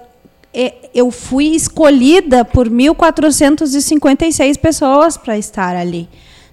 [0.93, 6.08] eu fui escolhida por 1.456 pessoas para estar ali.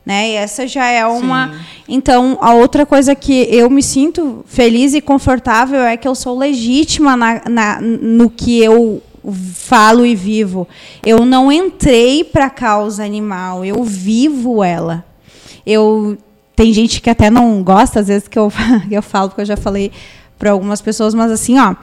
[0.05, 0.31] Né?
[0.31, 1.49] E essa já é uma.
[1.49, 1.59] Sim.
[1.89, 6.39] Então, a outra coisa que eu me sinto feliz e confortável é que eu sou
[6.39, 9.03] legítima na, na no que eu
[9.55, 10.67] falo e vivo.
[11.05, 15.05] Eu não entrei para a causa animal, eu vivo ela.
[15.67, 16.17] Eu
[16.57, 18.51] tem gente que até não gosta às vezes que eu,
[18.91, 19.93] eu falo, porque eu já falei
[20.39, 21.75] para algumas pessoas, mas assim, ó,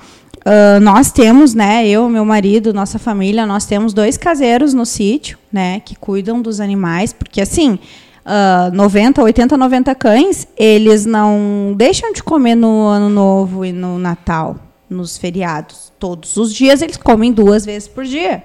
[0.45, 5.39] Uh, nós temos, né, eu, meu marido, nossa família, nós temos dois caseiros no sítio,
[5.51, 7.79] né, que cuidam dos animais, porque assim,
[8.23, 13.97] uh, 90, 80, 90 cães, eles não deixam de comer no ano novo e no
[13.97, 15.91] Natal, nos feriados.
[15.97, 18.43] Todos os dias eles comem duas vezes por dia.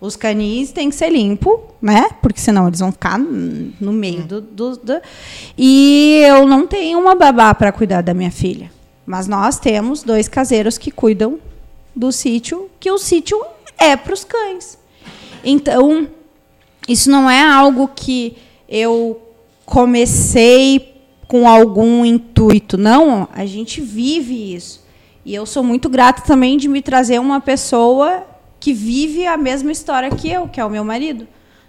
[0.00, 2.08] Os canis têm que ser limpo, né?
[2.22, 5.00] Porque senão eles vão ficar no meio do, do, do...
[5.56, 8.70] E eu não tenho uma babá para cuidar da minha filha.
[9.06, 11.38] Mas nós temos dois caseiros que cuidam
[11.94, 13.40] do sítio, que o sítio
[13.78, 14.78] é para os cães.
[15.44, 16.08] Então,
[16.88, 18.36] isso não é algo que
[18.68, 19.20] eu
[19.64, 20.94] comecei
[21.28, 22.76] com algum intuito.
[22.76, 24.84] Não, a gente vive isso.
[25.24, 28.26] E eu sou muito grata também de me trazer uma pessoa
[28.60, 31.26] que vive a mesma história que eu, que é o meu marido.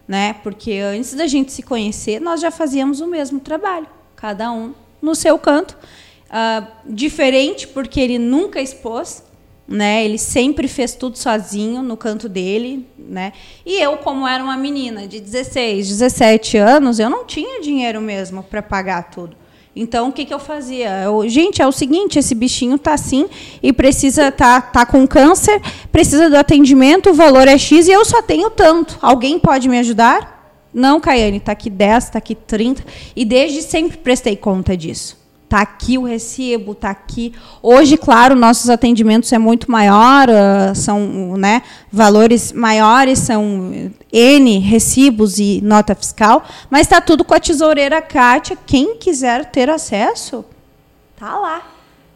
[0.08, 0.34] Né?
[0.44, 5.16] Porque antes da gente se conhecer, nós já fazíamos o mesmo trabalho, cada um no
[5.16, 5.78] seu canto.
[6.26, 9.24] Uh, diferente porque ele nunca expôs,
[9.68, 10.04] né?
[10.04, 13.32] Ele sempre fez tudo sozinho no canto dele, né?
[13.66, 18.44] E eu, como era uma menina de 16, 17 anos, eu não tinha dinheiro mesmo
[18.44, 19.36] para pagar tudo.
[19.76, 21.04] Então, o que, que eu fazia?
[21.04, 23.28] Eu, gente, é o seguinte, esse bichinho tá assim
[23.62, 25.62] e precisa tá, tá com câncer,
[25.92, 28.98] precisa do atendimento, o valor é X e eu só tenho tanto.
[29.02, 30.34] Alguém pode me ajudar?
[30.74, 32.84] Não, Caiane, tá aqui 10, tá aqui 30.
[33.16, 35.25] E desde sempre prestei conta disso
[35.56, 37.34] Tá aqui o recibo, tá aqui.
[37.64, 45.40] Hoje, claro, nossos atendimentos é muito maior, uh, são né, valores maiores, são N recibos
[45.40, 48.58] e nota fiscal, mas está tudo com a tesoureira Kátia.
[48.66, 50.44] Quem quiser ter acesso,
[51.16, 51.62] tá lá.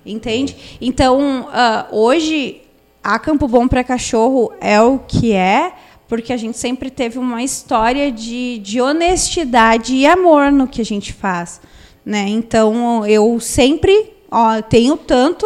[0.06, 0.78] Entende?
[0.82, 2.62] Então, uh, hoje,
[3.02, 5.72] a Campo Bom para Cachorro é o que é,
[6.10, 10.86] porque a gente sempre teve uma história de, de honestidade e amor no que a
[10.86, 11.62] gente faz.
[12.10, 12.28] Né?
[12.28, 15.46] Então, eu sempre ó, tenho tanto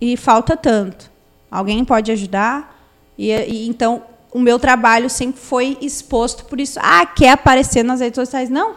[0.00, 1.08] e falta tanto.
[1.48, 2.84] Alguém pode ajudar?
[3.16, 6.80] E, e, então, o meu trabalho sempre foi exposto por isso.
[6.82, 8.50] Ah, quer aparecer nas redes sociais?
[8.50, 8.74] Não.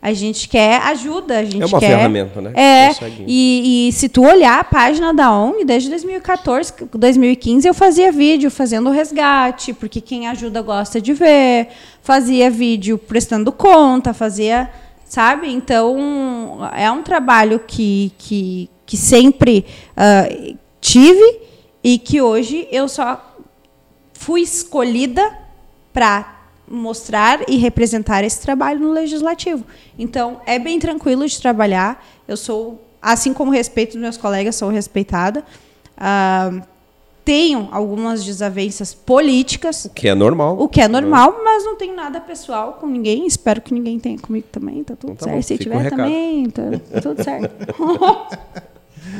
[0.00, 1.88] A gente quer ajuda, a gente é uma quer...
[1.88, 2.52] ferramenta, né?
[2.54, 2.90] É,
[3.26, 8.50] e, e, se tu olhar a página da ONG, desde 2014, 2015, eu fazia vídeo
[8.50, 11.68] fazendo resgate, porque quem ajuda gosta de ver,
[12.00, 14.70] fazia vídeo prestando conta, fazia
[15.14, 15.48] sabe?
[15.48, 21.40] Então, é um trabalho que, que, que sempre uh, tive
[21.84, 23.36] e que hoje eu só
[24.12, 25.22] fui escolhida
[25.92, 29.64] para mostrar e representar esse trabalho no legislativo.
[29.96, 32.04] Então, é bem tranquilo de trabalhar.
[32.26, 35.44] Eu sou, assim como respeito dos meus colegas, sou respeitada.
[35.96, 36.60] Uh,
[37.24, 39.86] tenho algumas desavenças políticas.
[39.86, 40.56] O que é normal.
[40.58, 43.26] O que é normal, mas não tenho nada pessoal com ninguém.
[43.26, 44.84] Espero que ninguém tenha comigo também.
[44.84, 45.36] Tá tudo então, tá certo.
[45.36, 46.62] Bom, Se tiver um também, tá,
[47.00, 48.54] tudo certo.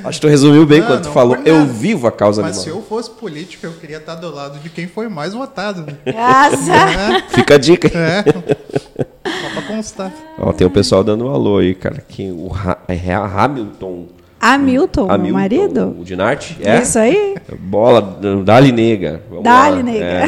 [0.03, 1.37] Acho que tu resumiu bem não, quando tu falou.
[1.45, 2.65] Eu vivo a causa mas animal.
[2.67, 5.83] Mas se eu fosse político, eu queria estar do lado de quem foi mais votado.
[5.83, 5.97] Né?
[6.15, 7.29] É.
[7.31, 7.89] Fica a dica.
[7.89, 8.23] É.
[8.25, 10.13] Só pra constar.
[10.39, 12.03] Ó, tem o pessoal dando um alô aí, cara.
[12.07, 14.07] Que o ha é Hamilton
[14.45, 15.97] Hamilton, Hamilton, meu marido.
[15.99, 16.59] O Dinarte?
[16.63, 16.83] É?
[16.83, 17.35] Isso aí.
[17.59, 19.23] Bola, Dali Nega.
[19.43, 20.05] Dali Nega.
[20.05, 20.27] É.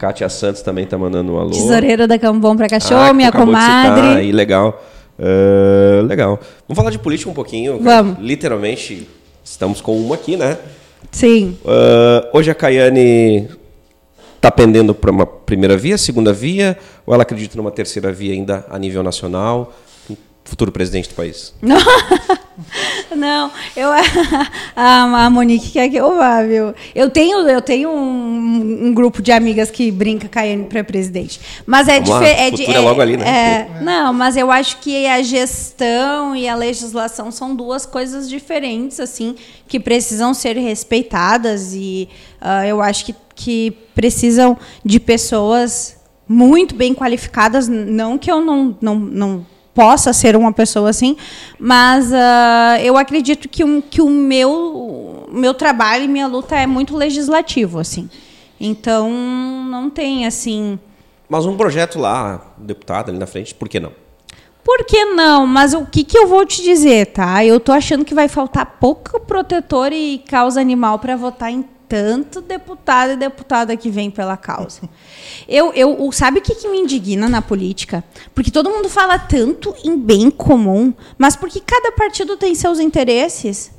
[0.00, 1.50] Kátia Santos também tá mandando um alô.
[1.50, 4.18] Tesoureira da Cambom para Cachorro, ah, minha comadre.
[4.18, 4.82] aí, legal.
[5.16, 6.40] Uh, legal.
[6.66, 7.78] Vamos falar de política um pouquinho.
[7.80, 8.18] Vamos.
[8.18, 9.08] Literalmente,
[9.44, 10.58] estamos com uma aqui, né?
[11.12, 11.56] Sim.
[11.64, 13.48] Uh, hoje a Caiane
[14.34, 18.66] está pendendo para uma primeira via, segunda via, ou ela acredita numa terceira via ainda
[18.68, 19.72] a nível nacional?
[20.46, 21.52] Futuro presidente do país.
[23.14, 23.90] Não, eu
[24.76, 26.72] a, a Monique quer que eu vá, viu?
[26.94, 31.40] Eu tenho, eu tenho um, um grupo de amigas que brinca caindo para presidente.
[31.66, 32.64] Mas é diferente.
[32.64, 33.26] É, é, logo ali, né?
[33.26, 39.00] É, não, mas eu acho que a gestão e a legislação são duas coisas diferentes,
[39.00, 39.34] assim,
[39.66, 41.74] que precisam ser respeitadas.
[41.74, 42.08] E
[42.40, 45.96] uh, eu acho que, que precisam de pessoas
[46.28, 47.66] muito bem qualificadas.
[47.66, 49.46] Não que eu não, não, não
[49.76, 51.18] possa ser uma pessoa assim,
[51.58, 56.66] mas uh, eu acredito que, um, que o meu, meu trabalho e minha luta é
[56.66, 58.08] muito legislativo, assim.
[58.58, 60.78] Então, não tem, assim...
[61.28, 63.92] Mas um projeto lá, deputado ali na frente, por que não?
[64.64, 65.46] Por que não?
[65.46, 67.44] Mas o que, que eu vou te dizer, tá?
[67.44, 72.40] Eu tô achando que vai faltar pouco protetor e causa animal para votar em tanto
[72.40, 74.82] deputado e deputada que vem pela causa.
[75.48, 78.02] Eu, eu, sabe o que, que me indigna na política?
[78.34, 83.72] Porque todo mundo fala tanto em bem comum, mas porque cada partido tem seus interesses.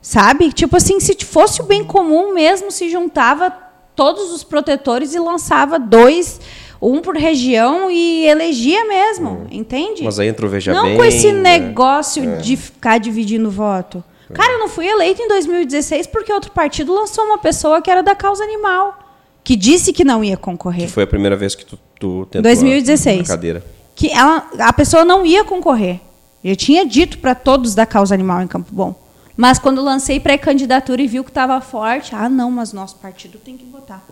[0.00, 0.52] Sabe?
[0.52, 3.50] Tipo assim, se fosse o bem comum mesmo, se juntava
[3.96, 6.40] todos os protetores e lançava dois,
[6.80, 9.46] um por região e elegia mesmo, hum.
[9.50, 10.04] entende?
[10.04, 11.58] Mas aí entra o Veja Não Bem, com esse né?
[11.58, 12.36] negócio é.
[12.36, 14.04] de ficar dividindo voto.
[14.32, 18.02] Cara, eu não fui eleito em 2016 porque outro partido lançou uma pessoa que era
[18.02, 18.98] da causa animal,
[19.44, 20.86] que disse que não ia concorrer.
[20.86, 23.20] Que foi a primeira vez que tu, tu tentou 2016.
[23.20, 23.64] a cadeira.
[23.94, 26.00] Que ela, a pessoa não ia concorrer.
[26.42, 28.94] Eu tinha dito para todos da causa animal em Campo Bom.
[29.36, 33.56] Mas quando lancei pré-candidatura e viu que estava forte, ah, não, mas nosso partido tem
[33.56, 34.02] que votar.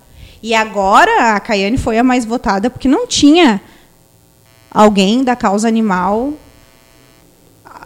[0.43, 3.61] E agora a Caiane foi a mais votada porque não tinha
[4.71, 6.35] alguém da causa animal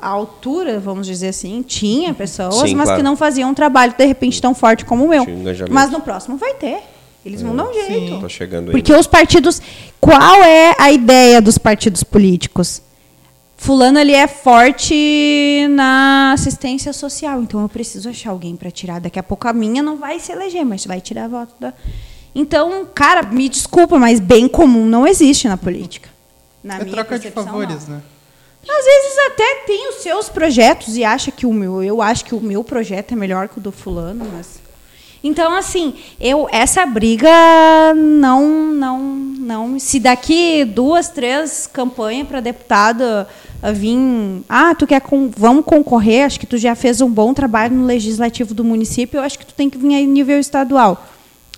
[0.01, 2.99] a altura, vamos dizer assim, tinha pessoas, Sim, mas claro.
[2.99, 5.25] que não faziam um trabalho de repente tão forte como o meu.
[5.71, 6.81] Mas no próximo vai ter.
[7.25, 8.21] Eles é, vão dar um jeito.
[8.21, 9.61] Tá chegando Porque os partidos.
[10.01, 12.81] Qual é a ideia dos partidos políticos?
[13.57, 19.01] Fulano ele é forte na assistência social, então eu preciso achar alguém para tirar.
[19.01, 21.75] Daqui a pouco a minha não vai se eleger, mas vai tirar a voto da.
[22.35, 26.09] Então, cara, me desculpa, mas bem comum não existe na política.
[26.63, 27.97] Na é troca de favores, não.
[27.97, 28.03] né?
[28.67, 32.35] Às vezes até tem os seus projetos e acha que o meu, eu acho que
[32.35, 34.61] o meu projeto é melhor que o do fulano, mas
[35.23, 37.29] então assim, eu essa briga
[37.95, 43.27] não não não se daqui duas, três campanhas para deputado
[43.75, 43.99] vir,
[44.49, 47.87] ah, tu quer com, vamos concorrer, acho que tu já fez um bom trabalho no
[47.87, 51.05] legislativo do município, eu acho que tu tem que vir aí nível estadual.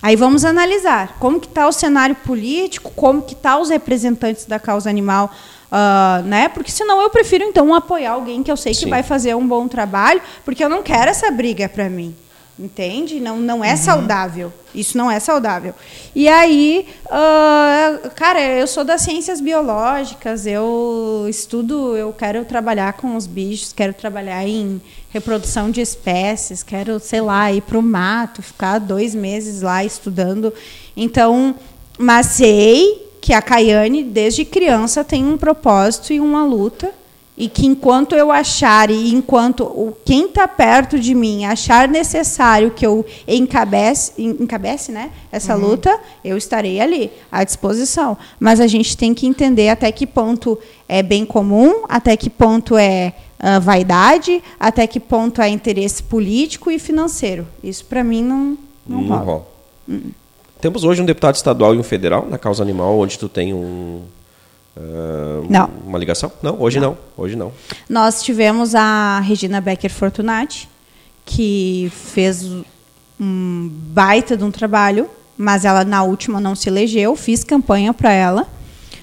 [0.02, 4.58] Aí vamos analisar como que está o cenário político, como que tá os representantes da
[4.58, 5.30] causa animal
[5.70, 6.48] Uh, né?
[6.48, 8.90] Porque senão eu prefiro então apoiar alguém que eu sei que Sim.
[8.90, 12.14] vai fazer um bom trabalho, porque eu não quero essa briga para mim.
[12.58, 13.20] Entende?
[13.20, 14.52] Não, não é saudável.
[14.74, 15.74] Isso não é saudável.
[16.14, 23.16] E aí, uh, cara, eu sou das ciências biológicas, eu estudo, eu quero trabalhar com
[23.16, 28.42] os bichos, quero trabalhar em reprodução de espécies, quero, sei lá, ir para o mato,
[28.42, 30.52] ficar dois meses lá estudando.
[30.94, 31.54] Então,
[31.98, 36.92] mas sei que a Caiane, desde criança, tem um propósito e uma luta
[37.40, 42.70] e que enquanto eu achar e enquanto o, quem está perto de mim achar necessário
[42.70, 45.68] que eu encabece, encabece né, essa uhum.
[45.68, 48.14] luta, eu estarei ali à disposição.
[48.38, 52.76] Mas a gente tem que entender até que ponto é bem comum, até que ponto
[52.76, 57.48] é uh, vaidade, até que ponto é interesse político e financeiro.
[57.64, 59.46] Isso para mim não não, não rola.
[59.88, 60.10] Hum.
[60.60, 64.02] Temos hoje um deputado estadual e um federal na causa animal, onde tu tem um
[64.76, 65.68] Uh, não.
[65.84, 66.30] Uma ligação?
[66.42, 66.90] Não, hoje não.
[66.90, 66.98] não.
[67.16, 67.52] Hoje não.
[67.88, 70.68] Nós tivemos a Regina Becker Fortunati,
[71.24, 72.48] que fez
[73.20, 77.14] um baita de um trabalho, mas ela na última não se elegeu.
[77.16, 78.46] Fiz campanha para ela.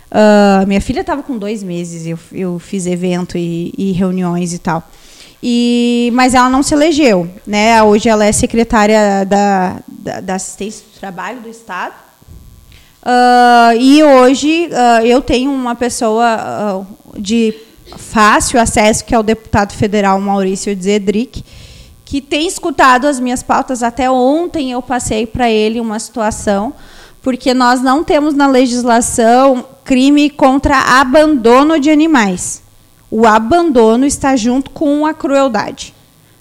[0.09, 4.59] Uh, minha filha estava com dois meses, eu, eu fiz evento e, e, reuniões e
[4.59, 4.89] tal.
[5.41, 7.29] E, mas ela não se elegeu.
[7.45, 7.81] Né?
[7.83, 11.93] Hoje ela é secretária da, da, da assistência do trabalho do Estado.
[13.03, 17.53] Uh, e hoje uh, eu tenho uma pessoa uh, de
[17.95, 21.43] fácil acesso, que é o deputado federal Maurício Zedrick,
[22.03, 23.81] que tem escutado as minhas pautas.
[23.81, 26.73] Até ontem eu passei para ele uma situação,
[27.21, 32.61] porque nós não temos na legislação crime contra abandono de animais.
[33.09, 35.93] O abandono está junto com a crueldade.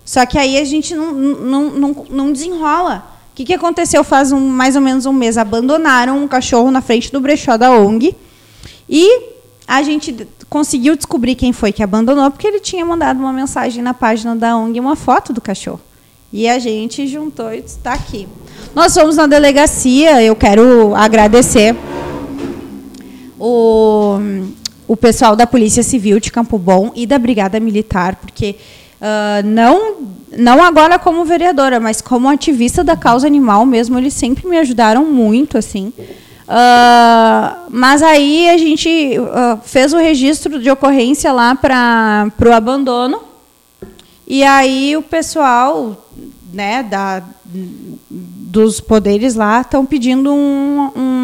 [0.04, 4.40] Só que aí a gente não, não, não, não desenrola que, que aconteceu faz um,
[4.40, 5.36] mais ou menos um mês?
[5.36, 8.16] Abandonaram um cachorro na frente do brechó da ONG
[8.88, 9.34] e
[9.68, 13.92] a gente conseguiu descobrir quem foi que abandonou, porque ele tinha mandado uma mensagem na
[13.92, 15.80] página da ONG, uma foto do cachorro.
[16.32, 18.26] E a gente juntou e está aqui.
[18.74, 21.76] Nós fomos na delegacia, eu quero agradecer
[23.38, 24.18] o,
[24.88, 28.56] o pessoal da Polícia Civil de Campo Bom e da Brigada Militar, porque
[29.00, 34.46] uh, não não agora como vereadora, mas como ativista da causa animal mesmo, eles sempre
[34.46, 35.92] me ajudaram muito, assim.
[36.46, 43.20] Uh, mas aí a gente uh, fez o registro de ocorrência lá para o abandono.
[44.26, 46.06] E aí o pessoal
[46.52, 51.15] né, da, dos poderes lá estão pedindo um, um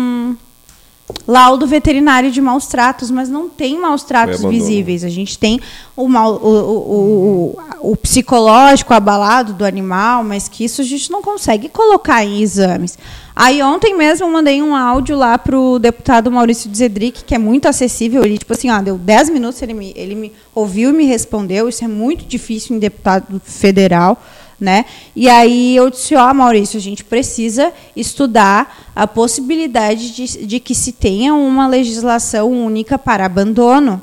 [1.26, 5.04] laudo veterinário de maus tratos, mas não tem maus tratos visíveis.
[5.04, 5.60] A gente tem
[5.96, 11.10] o, mal, o, o, o, o, psicológico abalado do animal, mas que isso a gente
[11.10, 12.98] não consegue colocar em exames.
[13.34, 17.38] Aí ontem mesmo eu mandei um áudio lá para o deputado Maurício Zedrick, que é
[17.38, 18.24] muito acessível.
[18.24, 21.68] Ele, tipo assim, ó, deu 10 minutos, ele me, ele me ouviu e me respondeu.
[21.68, 24.22] Isso é muito difícil em deputado federal.
[24.60, 24.84] Né?
[25.16, 30.60] E aí eu disse, ó, oh, Maurício, a gente precisa estudar a possibilidade de, de
[30.60, 34.00] que se tenha uma legislação única para abandono,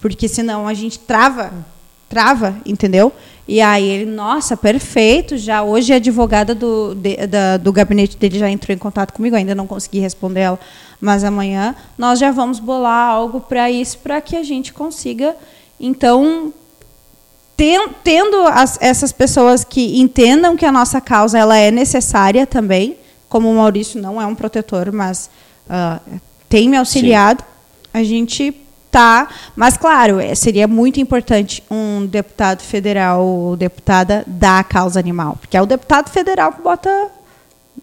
[0.00, 1.52] porque senão a gente trava,
[2.08, 3.12] trava, entendeu?
[3.46, 8.38] E aí ele, nossa, perfeito, já hoje a advogada do, de, da, do gabinete dele
[8.38, 10.60] já entrou em contato comigo, ainda não consegui responder ela,
[11.00, 15.36] mas amanhã nós já vamos bolar algo para isso, para que a gente consiga,
[15.78, 16.52] então,
[17.56, 22.96] tendo as, essas pessoas que entendam que a nossa causa ela é necessária também,
[23.28, 25.30] como o Maurício não é um protetor, mas
[25.66, 27.88] uh, tem me auxiliado, Sim.
[27.94, 28.56] a gente
[28.90, 29.28] tá.
[29.56, 35.56] Mas claro, é, seria muito importante um deputado federal ou deputada da causa animal, porque
[35.56, 37.10] é o deputado federal que bota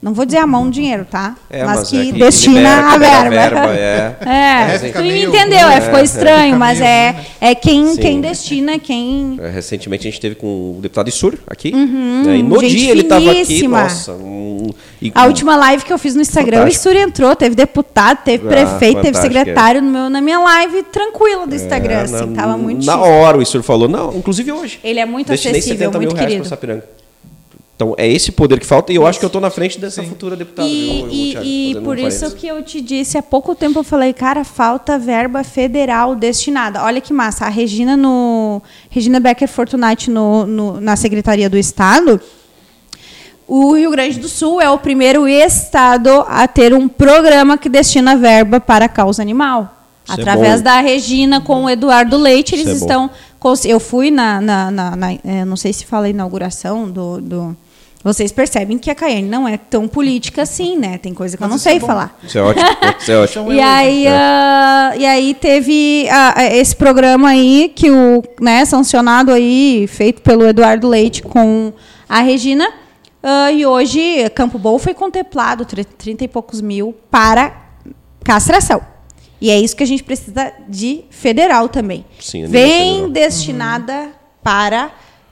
[0.02, 1.36] não vou dizer a mão no dinheiro, tá?
[1.50, 3.30] É, mas, mas, que, é que destina libera, a verba.
[3.30, 7.98] verba é, é, é tu meio, entendeu, é, é, ficou estranho, mas é, é quem,
[7.98, 9.38] quem destina, quem.
[9.42, 11.74] É, recentemente a gente teve com o deputado Issur aqui.
[11.74, 13.68] Uhum, né, e no dia ele estava aqui.
[13.68, 14.70] Nossa, um,
[15.02, 16.88] e, A última live que eu fiz no Instagram, Fantástico.
[16.88, 20.40] o Issur entrou, teve deputado, teve Ah, prefeito, teve fantástico, secretário no meu, na minha
[20.40, 23.06] live, tranquila do Instagram, é, assim, na, tava muito Na chique.
[23.06, 24.80] hora o Issur falou, não, inclusive hoje.
[24.82, 26.48] Ele é muito Destinei acessível, 70 mil muito reais querido.
[26.48, 26.99] Sapiranga.
[27.80, 30.04] Então é esse poder que falta e eu acho que eu estou na frente dessa
[30.04, 30.68] futura deputada.
[30.68, 31.46] E, viu, e- Thiago?
[31.48, 35.00] e por um isso que eu te disse há pouco tempo, eu falei, cara, falta
[35.00, 36.84] verba federal destinada.
[36.84, 37.46] Olha que massa.
[37.46, 38.62] A Regina no.
[38.90, 42.20] Regina Becker Fortunati no, no- na Secretaria do Estado.
[43.48, 48.18] O Rio Grande do Sul é o primeiro estado a ter um programa que destina
[48.18, 49.74] verba para a causa animal.
[50.04, 50.64] Isso é Através bom.
[50.66, 53.10] da Regina com o Eduardo Leite, eles Isso é estão.
[53.40, 54.42] cons- Eu fui na.
[54.42, 57.58] na- na- na- eh, não sei se fala inauguração do, do,
[58.02, 60.98] Vocês percebem que a Caiane não é tão política assim, né?
[60.98, 61.88] Tem coisa que eu não Mas é sei bom.
[61.88, 62.18] falar.
[62.24, 62.66] Isso é ótimo.
[63.00, 63.52] Isso é ótimo.
[63.52, 69.86] E aí, ah, e aí teve ah, esse programa aí que o, né, sancionado aí,
[69.88, 71.74] feito pelo Eduardo Leite com
[72.08, 72.72] a Regina.
[73.22, 77.54] ah, e hoje Campo Bom foi contemplado, tre- 30 e poucos mil, para
[78.24, 78.82] castração.
[79.42, 82.06] E é isso que a gente precisa de federal também.
[82.20, 83.10] Sim, Vem federal.
[83.10, 84.10] destinada
[84.44, 84.90] para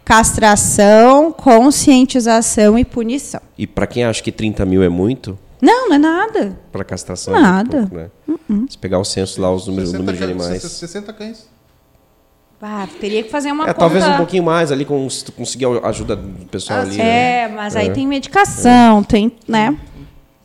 [0.08, 3.42] castração, conscientização e punição.
[3.58, 6.58] E para quem acha que 30 mil é muito, Não, não é nada.
[6.72, 7.78] para castração Nada.
[7.78, 7.96] é muito pouco,
[8.50, 8.66] né?
[8.70, 10.62] Se pegar o censo lá, os números, 60 números de animais.
[10.64, 11.50] 60 cães.
[12.62, 13.80] Ah, teria que fazer uma É, conta.
[13.80, 16.98] talvez um pouquinho mais ali, com, se tu conseguir a ajuda do pessoal Ah, ali.
[16.98, 17.42] né?
[17.44, 19.78] É, mas aí tem medicação, tem, né?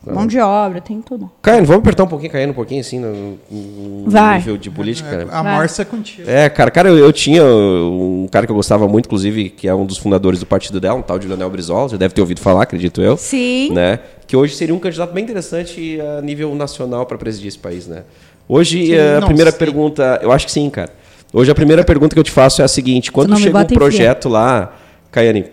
[0.05, 1.31] Mão de obra, tem tudo.
[1.41, 4.39] Caiano, vamos apertar um pouquinho, Caiano, um pouquinho assim, no, no Vai.
[4.39, 5.29] nível de política.
[5.31, 5.57] A Vai.
[5.57, 6.29] Márcia é contigo.
[6.29, 9.75] É, cara, cara, eu, eu tinha um cara que eu gostava muito, inclusive, que é
[9.75, 12.41] um dos fundadores do partido dela, um tal de Leonel Brizola, já deve ter ouvido
[12.41, 13.17] falar, acredito eu.
[13.17, 13.71] Sim.
[13.73, 14.01] Né?
[14.27, 18.03] Que hoje seria um candidato bem interessante a nível nacional para presidir esse país, né?
[18.49, 19.59] Hoje, Sim, eh, a não primeira sei.
[19.59, 20.91] pergunta, eu acho que sim, cara.
[21.33, 24.29] Hoje a primeira pergunta que eu te faço é a seguinte: quando chega um projeto
[24.29, 24.77] lá,
[25.11, 25.47] Caiane,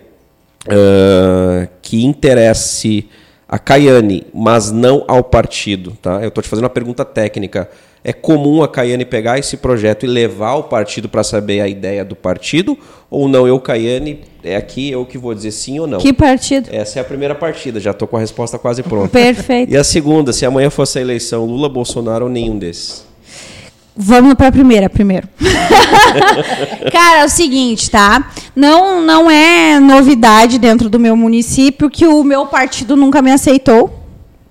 [0.68, 3.08] ah, que interesse
[3.50, 6.22] a Caiane, mas não ao partido, tá?
[6.22, 7.68] Eu estou te fazendo uma pergunta técnica.
[8.04, 12.04] É comum a Caiane pegar esse projeto e levar ao partido para saber a ideia
[12.04, 12.78] do partido?
[13.10, 13.48] Ou não?
[13.48, 15.98] Eu, Caiane, é aqui eu que vou dizer sim ou não.
[15.98, 16.68] Que partido?
[16.72, 19.08] Essa é a primeira partida, já estou com a resposta quase pronta.
[19.18, 19.72] Perfeito.
[19.72, 23.04] E a segunda, se amanhã fosse a eleição Lula, Bolsonaro ou nenhum desses?
[24.02, 25.28] Vamos para a primeira primeiro.
[26.90, 28.30] Cara, é o seguinte, tá?
[28.56, 34.02] Não, não é novidade dentro do meu município que o meu partido nunca me aceitou.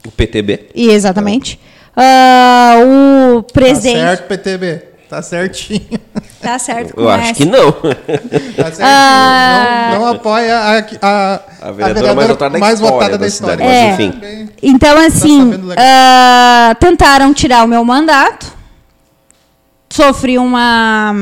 [0.05, 0.69] O PTB?
[0.75, 1.59] E exatamente.
[1.95, 2.75] Ah,
[3.35, 3.99] o Tá presidente.
[3.99, 4.83] certo, PTB.
[5.09, 5.81] Tá certinho.
[6.39, 6.93] Tá certo.
[6.95, 7.71] Eu acho que não.
[7.71, 7.81] Tá
[8.65, 8.77] certinho.
[8.81, 9.89] Ah.
[9.93, 13.29] Não, não apoia a, a, A vereadora mais votada da mais história votada da da
[13.31, 13.65] cidade, história.
[13.65, 14.03] mas É.
[14.03, 14.49] enfim.
[14.61, 15.85] Então, assim, sabendo legal.
[15.87, 18.58] ah, tentaram tirar o meu mandato.
[19.91, 21.13] Sofri uma,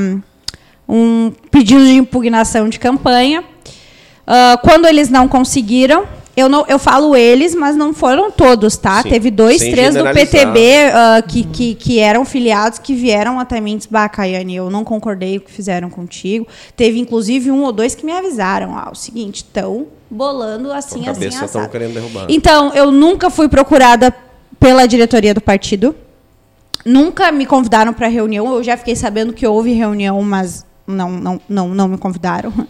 [0.87, 3.43] um pedido de impugnação de campanha.
[4.27, 6.05] Ah, quando eles não conseguiram,
[6.35, 9.01] eu, não, eu falo eles, mas não foram todos, tá?
[9.01, 10.03] Sim, Teve dois, três do.
[10.03, 14.57] PTB ah, que, que, que eram filiados que vieram até mim e disseram, bah, Caiane,
[14.57, 16.45] eu não concordei com o que fizeram contigo.
[16.75, 21.05] Teve, inclusive, um ou dois que me avisaram, ah, o seguinte, estão bolando assim, assim,
[21.05, 21.71] cabeça estão assado.
[21.71, 22.27] querendo derrubar.
[22.29, 24.13] Então, eu nunca fui procurada
[24.59, 25.95] pela diretoria do partido.
[26.85, 28.47] Nunca me convidaram para reunião.
[28.53, 32.53] Eu já fiquei sabendo que houve reunião, mas não, não, não, não me convidaram.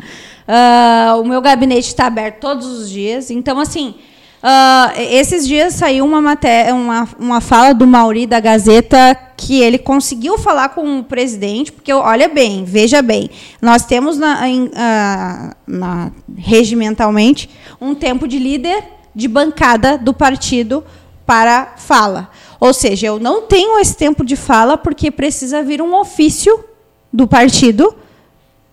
[0.50, 3.30] Ah, o meu gabinete está aberto todos os dias.
[3.30, 3.96] Então, assim,
[4.42, 9.78] ah, esses dias saiu uma, matéria, uma, uma fala do Mauri da Gazeta que ele
[9.78, 13.30] conseguiu falar com o presidente, porque olha bem, veja bem,
[13.62, 17.50] nós temos na, em, ah, na- regimentalmente
[17.82, 18.84] um tempo de líder
[19.14, 20.82] de bancada do partido
[21.26, 22.30] para fala.
[22.60, 26.64] Ou seja, eu não tenho esse tempo de fala porque precisa vir um ofício
[27.12, 27.96] do partido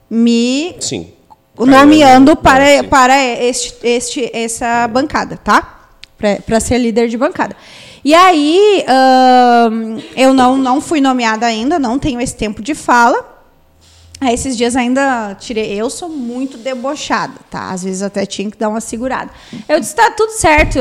[0.09, 1.12] me Sim.
[1.59, 5.87] nomeando Caiane, para, né, para este, este, essa bancada, tá?
[6.47, 7.57] Para ser líder de bancada.
[8.05, 13.34] E aí, ahn, eu não, não fui nomeada ainda, não tenho esse tempo de fala.
[14.20, 15.72] Aí, esses dias ainda tirei.
[15.74, 17.70] Eu sou muito debochada, tá?
[17.70, 19.30] Às vezes até tinha que dar uma segurada.
[19.68, 20.78] Eu disse: tá tudo certo,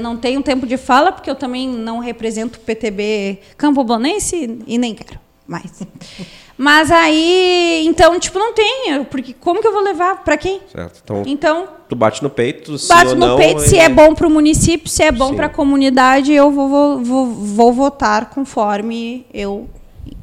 [0.00, 4.78] não tenho tempo de fala, porque eu também não represento o PTB Campo Bonense e
[4.78, 5.82] nem quero mais.
[6.58, 10.24] Mas aí, então, tipo, não tenho, porque como que eu vou levar?
[10.24, 10.62] Para quem?
[10.72, 11.02] Certo.
[11.02, 14.14] Então, Então, tu bate no peito, bato ou no não, peito, se e- é bom
[14.14, 18.30] para o município, se é bom para a comunidade, eu vou, vou, vou, vou votar
[18.30, 19.68] conforme eu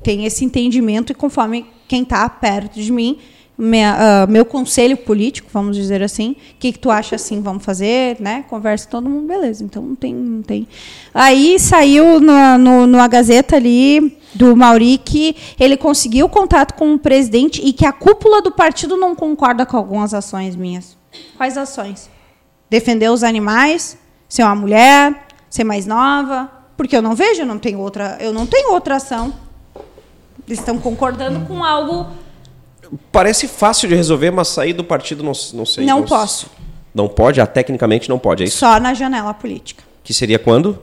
[0.01, 3.19] tenho esse entendimento e conforme quem está perto de mim,
[3.55, 7.63] minha, ah, meu conselho político, vamos dizer assim, o que, que tu acha assim, vamos
[7.63, 8.43] fazer, né?
[8.49, 9.63] Conversa todo mundo, beleza.
[9.63, 10.13] Então não tem.
[10.15, 10.67] Não tem.
[11.13, 16.95] Aí saiu no, no, no A Gazeta ali do Mauri que ele conseguiu contato com
[16.95, 20.97] o presidente e que a cúpula do partido não concorda com algumas ações minhas.
[21.37, 22.09] Quais ações?
[22.73, 23.95] defender os animais,
[24.27, 28.33] ser uma mulher, ser mais nova, porque eu não vejo, eu não tenho outra, eu
[28.33, 29.31] não tenho outra ação.
[30.47, 32.07] Eles estão concordando com algo.
[33.11, 35.85] Parece fácil de resolver, mas sair do partido não, não sei.
[35.85, 36.47] Não s- posso.
[36.93, 37.41] Não pode?
[37.41, 38.57] Ah, tecnicamente não pode, é isso?
[38.57, 39.83] Só na janela política.
[40.03, 40.79] Que seria quando?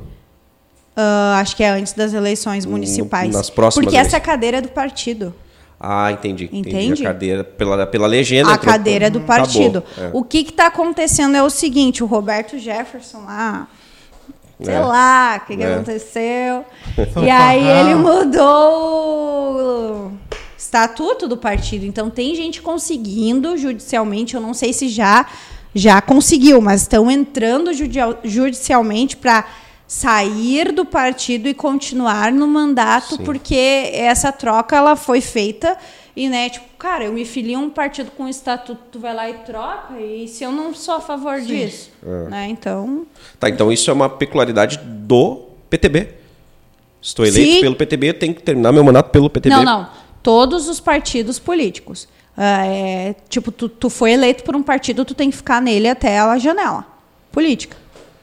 [0.97, 3.33] Ah, acho que é antes das eleições municipais.
[3.33, 4.15] nas próximas Porque eleições.
[4.15, 5.33] essa cadeira é do partido.
[5.79, 6.45] Ah, entendi.
[6.53, 6.69] entendi.
[6.69, 7.03] Entende?
[7.07, 8.53] A cadeira, pela, pela legenda.
[8.53, 9.85] a cadeira do Acabou, partido.
[9.97, 10.11] é.
[10.13, 13.67] O que está acontecendo é o seguinte: o Roberto Jefferson lá,
[14.63, 14.81] sei É.
[14.81, 15.75] lá, o que, que É.
[15.75, 16.65] aconteceu.
[17.25, 20.13] e aí ele mudou o
[20.57, 21.85] estatuto do partido.
[21.85, 25.27] Então tem gente conseguindo judicialmente, eu não sei se já
[25.73, 27.71] já conseguiu, mas estão entrando
[28.25, 29.45] judicialmente para
[29.87, 33.25] sair do partido e continuar no mandato, Sim.
[33.25, 35.77] porque essa troca ela foi feita
[36.17, 39.31] e, né, tipo, cara, eu me filio a um partido com estatuto, tu vai lá
[39.31, 41.91] e troca, e se eu não sou a favor disso,
[42.29, 42.49] né?
[42.49, 43.07] Então,
[43.39, 46.09] Tá, então isso é uma peculiaridade do PTB.
[47.01, 47.61] Estou eleito Sim.
[47.61, 49.55] pelo PTB, eu tenho que terminar meu mandato pelo PTB.
[49.55, 49.89] Não, não.
[50.23, 52.07] Todos os partidos políticos.
[52.37, 55.89] Ah, é, tipo, tu, tu foi eleito por um partido, tu tem que ficar nele
[55.89, 56.87] até a janela.
[57.33, 57.77] Política.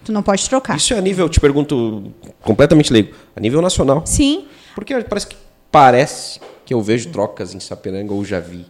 [0.03, 0.77] Tu não pode trocar.
[0.77, 4.03] Isso é a nível, te pergunto completamente leigo, a nível nacional.
[4.05, 4.45] Sim.
[4.75, 5.35] Porque parece que
[5.71, 8.65] parece que eu vejo trocas em Sapiranga ou já vi.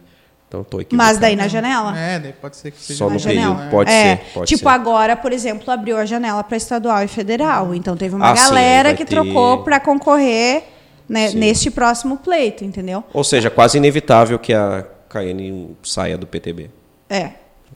[0.46, 0.94] Então tô aqui.
[0.94, 1.98] Mas daí na janela.
[1.98, 3.54] É, daí pode ser que seja Só Na no janela.
[3.56, 4.68] período, pode É, ser, pode tipo, ser.
[4.74, 7.74] agora, por exemplo, abriu a janela para estadual e federal.
[7.74, 10.62] Então teve uma Ah, sim, galera vai que ter- trocou para concorrer
[11.08, 11.38] né, Sim.
[11.38, 13.02] neste próximo pleito, entendeu?
[13.12, 16.70] Ou seja, quase inevitável que a Caiane saia do PTB.
[17.10, 17.30] É.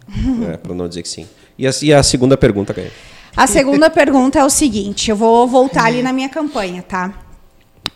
[0.53, 1.29] É, para não dizer que sim.
[1.59, 2.93] E a, e a segunda pergunta, Caiane?
[3.37, 7.13] A segunda pergunta é o seguinte: eu vou voltar ali na minha campanha, tá?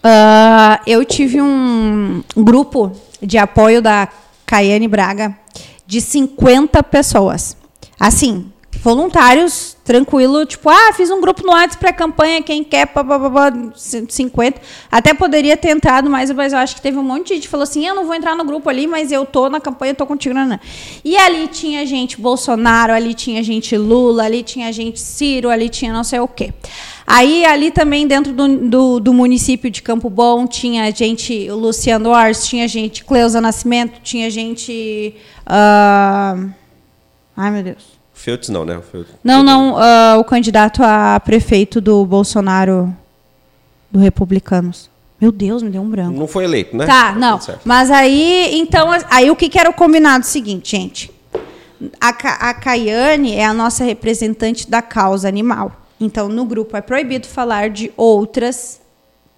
[0.02, 4.08] Ah, eu tive um grupo de apoio da
[4.44, 5.36] Caiane Braga
[5.86, 7.56] de 50 pessoas.
[7.98, 8.52] Assim,
[8.82, 13.18] voluntários, tranquilo, tipo, ah, fiz um grupo no WhatsApp para campanha, quem quer, pá, pá,
[13.18, 14.60] pá, pá, 50.
[14.90, 17.48] Até poderia ter entrado mais, mas eu acho que teve um monte de gente que
[17.48, 20.06] falou assim: eu não vou entrar no grupo ali, mas eu tô na campanha, tô
[20.06, 20.34] contigo.
[20.34, 20.60] Não, não.
[21.04, 25.92] E ali tinha gente Bolsonaro, ali tinha gente Lula, ali tinha gente Ciro, ali tinha
[25.92, 26.52] não sei o quê.
[27.06, 32.48] Aí, ali também, dentro do, do, do município de Campo Bom, tinha gente, Luciano Ors,
[32.48, 35.14] tinha gente Cleusa Nascimento, tinha gente.
[35.46, 36.36] ah,
[37.36, 37.95] Ai, meu Deus.
[38.26, 38.76] Feltz não, né?
[38.76, 42.92] O Feltz- Não, não, ah, o candidato a prefeito do Bolsonaro,
[43.88, 44.90] do Republicanos.
[45.20, 46.18] Meu Deus, me deu um branco.
[46.18, 46.86] Não foi eleito, né?
[46.86, 47.38] Tá, tudo não.
[47.64, 51.10] Mas aí, então, aí o que, que era o combinado seguinte, gente?
[52.00, 55.70] A, a Caiane é a nossa representante da causa animal.
[56.00, 58.80] Então, no grupo é proibido falar de outras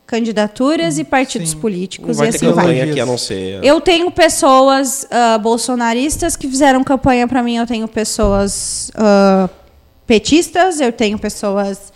[0.08, 1.58] candidaturas e partidos Sim.
[1.58, 2.64] Políticos vai e ter assim vai.
[2.64, 3.62] campanha aqui a não ser.
[3.62, 9.50] Eu tenho pessoas ah, bolsonaristas que fizeram campanha para mim, eu tenho pessoas ah,
[10.06, 11.92] petistas, eu tenho pessoas.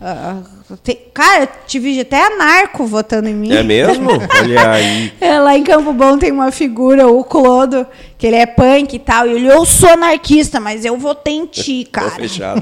[0.00, 0.36] ah,
[0.84, 3.52] te- cara, eu tive até anarco votando em mim.
[3.52, 4.08] É mesmo?
[4.40, 5.12] Olha aí.
[5.20, 7.84] É, lá em Campo Bom tem uma figura, o Clodo,
[8.16, 9.26] que ele é punk e tal.
[9.26, 12.12] E ele, eu sou anarquista, mas eu votei em ti, cara.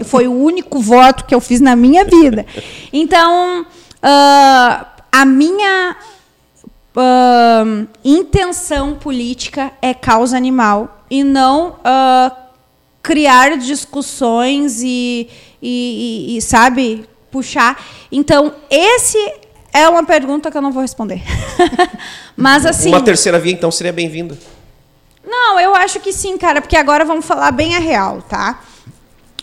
[0.06, 2.46] Foi o único voto que eu fiz na minha vida.
[2.90, 3.66] Então,
[4.02, 5.96] ah, a minha
[6.96, 7.64] ah,
[8.04, 12.32] intenção política é causa animal e não ah,
[13.02, 15.28] criar discussões e,
[15.62, 17.82] e- e- e, sabe, puxar.
[18.12, 19.18] Então, esse
[19.72, 21.22] é uma pergunta que eu não vou responder.
[22.36, 22.88] Mas assim.
[22.88, 24.36] Uma terceira via, então, seria bem-vinda.
[25.26, 28.60] Não, eu acho que sim, cara, porque agora vamos falar bem a real, tá?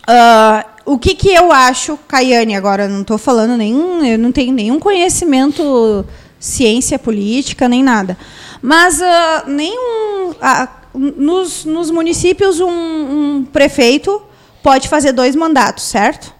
[0.06, 4.52] Ah, o que, que eu acho, Caiane, agora não estou falando nenhum, eu não tenho
[4.52, 6.06] nenhum conhecimento
[6.38, 8.16] ciência política, nem nada.
[8.62, 10.34] Mas ah, nenhum.
[10.40, 14.22] ah, nos, nos municípios, um, um prefeito
[14.62, 16.34] pode fazer dois mandatos, certo?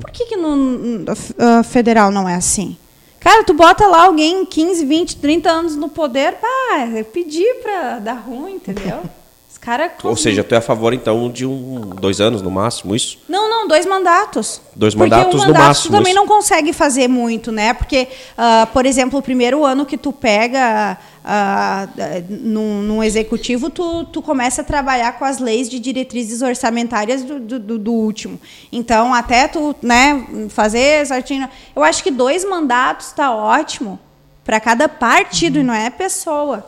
[0.00, 1.04] Por que, que no, no
[1.38, 2.76] ah, federal não é assim?
[3.20, 7.98] Cara, tu bota lá alguém 15, 20, 30 anos no poder, pá, é pedir pra
[8.00, 9.02] dar ruim, entendeu?
[9.62, 9.92] Os caras.
[10.02, 13.18] Ou seja, tu é a favor, então, de um, dois anos no máximo, isso?
[13.28, 14.60] Não, não, dois mandatos.
[14.74, 16.20] Dois Porque mandatos um no mandato máximo, Tu também isso.
[16.20, 17.72] não consegue fazer muito, né?
[17.72, 21.86] Porque, ah, por exemplo, o primeiro ano que tu pega ah,
[22.28, 27.38] num, num executivo, tu, tu começa a trabalhar com as leis de diretrizes orçamentárias do,
[27.38, 28.40] do, do- último.
[28.72, 31.48] Então, até tu né, fazer certinho.
[31.76, 33.96] Eu acho que dois mandatos está ótimo
[34.44, 36.66] para cada partido e não é pessoa.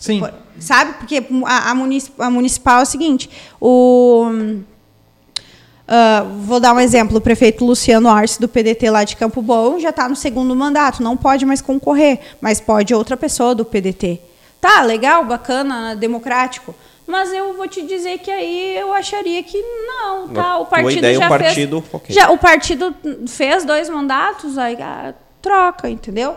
[0.00, 0.22] Sim.
[0.58, 0.94] Sabe?
[0.94, 3.28] Porque a, a munici- a municipal é o seguinte:
[3.60, 4.26] o.
[5.86, 9.78] ah, vou dar um exemplo: o prefeito Luciano Arce, do PDT lá de Campo Bom,
[9.78, 14.18] já está no segundo mandato, não pode mais concorrer, mas pode outra pessoa do PDT.
[14.60, 16.74] Tá, legal, bacana, democrático.
[17.06, 20.58] Mas eu vou te dizer que aí eu acharia que não, tá?
[20.58, 21.94] O partido ideia, já o partido, fez.
[21.94, 22.14] ok.
[22.14, 22.94] Já, o partido
[23.26, 26.36] fez dois mandatos, aí ah, troca, entendeu?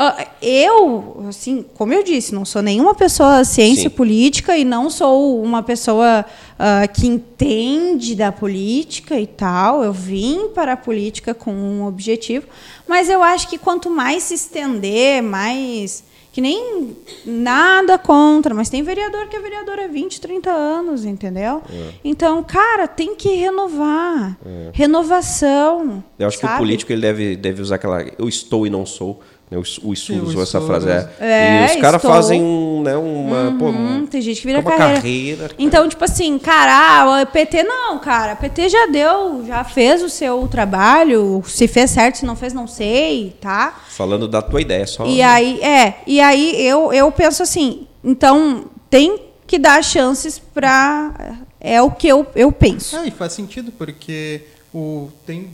[0.00, 3.96] Ah, eu, assim, como eu disse, não sou nenhuma pessoa ciência Sim.
[3.96, 6.24] política e não sou uma pessoa
[6.56, 9.82] ah, que entende da política e tal.
[9.82, 12.46] Eu vim para a política com um objetivo,
[12.86, 16.96] mas eu acho que quanto mais se estender, mais que nem
[17.26, 21.60] nada contra, mas tem vereador que é vereador há 20, 30 anos, entendeu?
[21.68, 21.94] É.
[22.04, 24.38] Então, cara, tem que renovar.
[24.72, 26.04] Renovação.
[26.16, 26.60] Eu acho que o sabe?
[26.60, 29.20] político ele deve, deve usar aquela eu estou e não sou
[29.50, 30.88] O, o o usou essa frase.
[30.88, 31.10] É.
[31.20, 34.70] É, e os caras fazem um, né, uma, pô, Hum, tem gente que vira uma
[34.70, 34.94] carreira.
[34.96, 35.50] carreira.
[35.58, 38.36] Então, tipo assim, cara, ah, o PT não, cara.
[38.36, 41.42] PT já deu, já fez o seu trabalho.
[41.46, 43.80] Se fez certo, se não fez, não sei, tá?
[43.88, 45.06] Falando da tua ideia só.
[45.06, 51.38] E aí, é, e aí eu, eu penso assim, então tem que dar chances pra.
[51.60, 52.96] É o que eu, eu penso.
[52.96, 54.42] Ah, e faz sentido, porque
[54.72, 55.50] o, tem,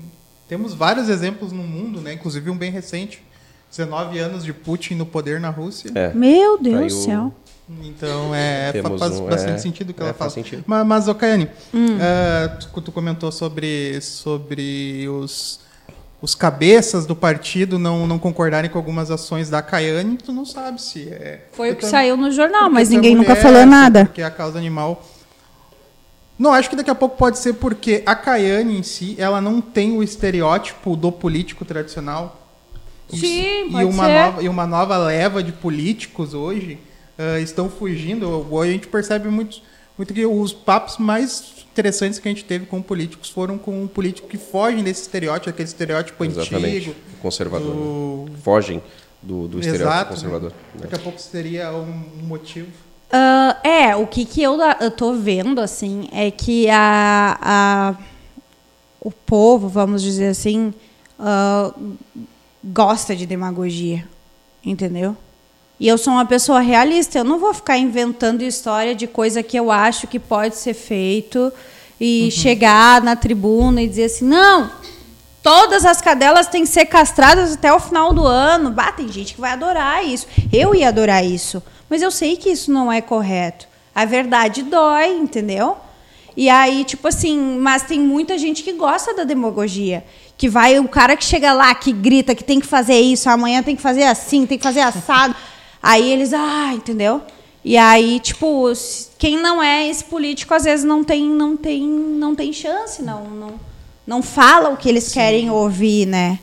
[0.49, 2.13] temos vários exemplos no mundo, né?
[2.13, 3.23] inclusive um bem recente.
[3.77, 5.91] 19 anos de Putin no poder na Rússia.
[5.95, 6.13] É.
[6.15, 7.33] Meu Deus do céu.
[7.83, 10.45] Então, é, Temos faz um- bastante é, sentido o que é, ela faz fala.
[10.45, 10.65] sentido.
[10.67, 11.97] Mas, mas Okayane, Hum.
[12.01, 15.61] ah, tu, tu comentou sobre, sobre os,
[16.21, 20.81] os cabeças do partido não, não concordarem com algumas ações da Caiane, tu não sabe
[20.81, 21.47] se é...
[21.53, 24.05] Foi o que saiu no jornal, mas é ninguém nunca mulher, falou se- nada.
[24.05, 25.03] Porque a causa animal...
[26.39, 29.61] Não, acho que daqui a pouco pode ser porque a Caiane em si, ela não
[29.61, 32.44] tem o estereótipo do político tradicional.
[33.15, 34.13] E- Sim, e pode uma ser.
[34.15, 36.79] nova e uma nova leva de políticos hoje
[37.19, 38.29] ah, estão fugindo.
[38.51, 39.61] Hoje a gente percebe muito,
[39.97, 44.31] muito que os papos mais interessantes que a gente teve com políticos foram com políticos
[44.31, 46.77] que fogem desse estereótipo, aquele estereótipo Exatamente.
[46.91, 46.95] antigo.
[47.21, 47.75] Conservador.
[47.75, 48.83] do- Fogem
[49.23, 50.11] do, do estereótipo Exato.
[50.15, 50.53] conservador.
[50.75, 52.69] Daqui a pouco seria um motivo.
[53.11, 57.95] Ah, é, o que, que eu, eu tô vendo, assim, é que a, a,
[59.01, 60.75] o povo, vamos dizer assim,
[61.19, 61.73] ah,
[62.73, 64.07] gosta de demagogia,
[64.65, 65.17] entendeu?
[65.79, 69.57] E eu sou uma pessoa realista, eu não vou ficar inventando história de coisa que
[69.57, 71.53] eu acho que pode ser feito
[72.01, 74.71] e chegar na tribuna e dizer assim, não,
[75.43, 78.71] todas as cadelas têm que ser castradas até o final do ano.
[78.71, 80.27] Bah, tem gente que vai adorar isso.
[80.53, 81.63] Eu ia adorar isso.
[81.91, 83.67] Mas eu sei que isso não é correto.
[83.95, 85.77] A verdade dói, entendeu?
[86.37, 90.05] E aí, tipo assim, mas tem muita gente que gosta da demagogia.
[90.37, 93.63] Que vai, o cara que chega lá, que grita que tem que fazer isso, amanhã
[93.63, 95.35] tem que fazer assim, tem que fazer assado.
[95.83, 97.23] Aí eles, ah, entendeu?
[97.65, 98.71] E aí, tipo,
[99.19, 103.25] quem não é esse político, às vezes não tem, não tem, não tem chance, não,
[103.25, 103.61] não,
[104.07, 106.39] não fala o que eles querem ouvir, né?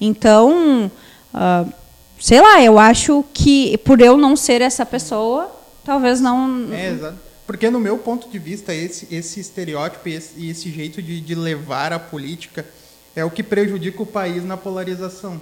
[0.00, 0.90] Então,
[1.32, 1.64] ah,
[2.18, 6.72] sei lá, eu acho que por eu não ser essa pessoa, talvez não.
[6.72, 7.18] É, exato.
[7.46, 11.34] Porque no meu ponto de vista, esse, esse estereótipo e esse, esse jeito de, de
[11.34, 12.66] levar a política
[13.16, 15.40] é o que prejudica o país na polarização.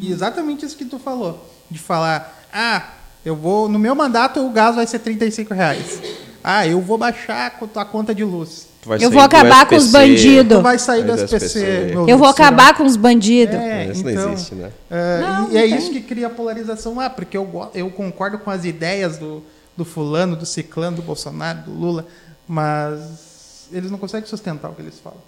[0.00, 1.48] E exatamente isso que tu falou.
[1.70, 2.82] De falar, ah,
[3.24, 3.68] eu vou.
[3.68, 6.00] No meu mandato o gás vai ser 35 reais.
[6.42, 8.68] Ah, eu vou baixar a co- a conta de luz.
[8.82, 10.58] Tu vai Eu sair vou do acabar com os SPC, bandidos.
[10.58, 11.94] Tu vai sair do SPC.
[12.06, 13.54] Eu vou acabar com os bandidos.
[13.54, 14.70] É, Isso então, não existe, né?
[14.90, 16.02] é, Não, e é não isso tem.
[16.02, 17.00] que cria polarização.
[17.00, 19.42] Ah, porque eu, eu concordo com as ideias do,
[19.76, 22.06] do fulano, do ciclano, do Bolsonaro, do Lula,
[22.46, 25.18] mas eles não conseguem sustentar o que eles falam.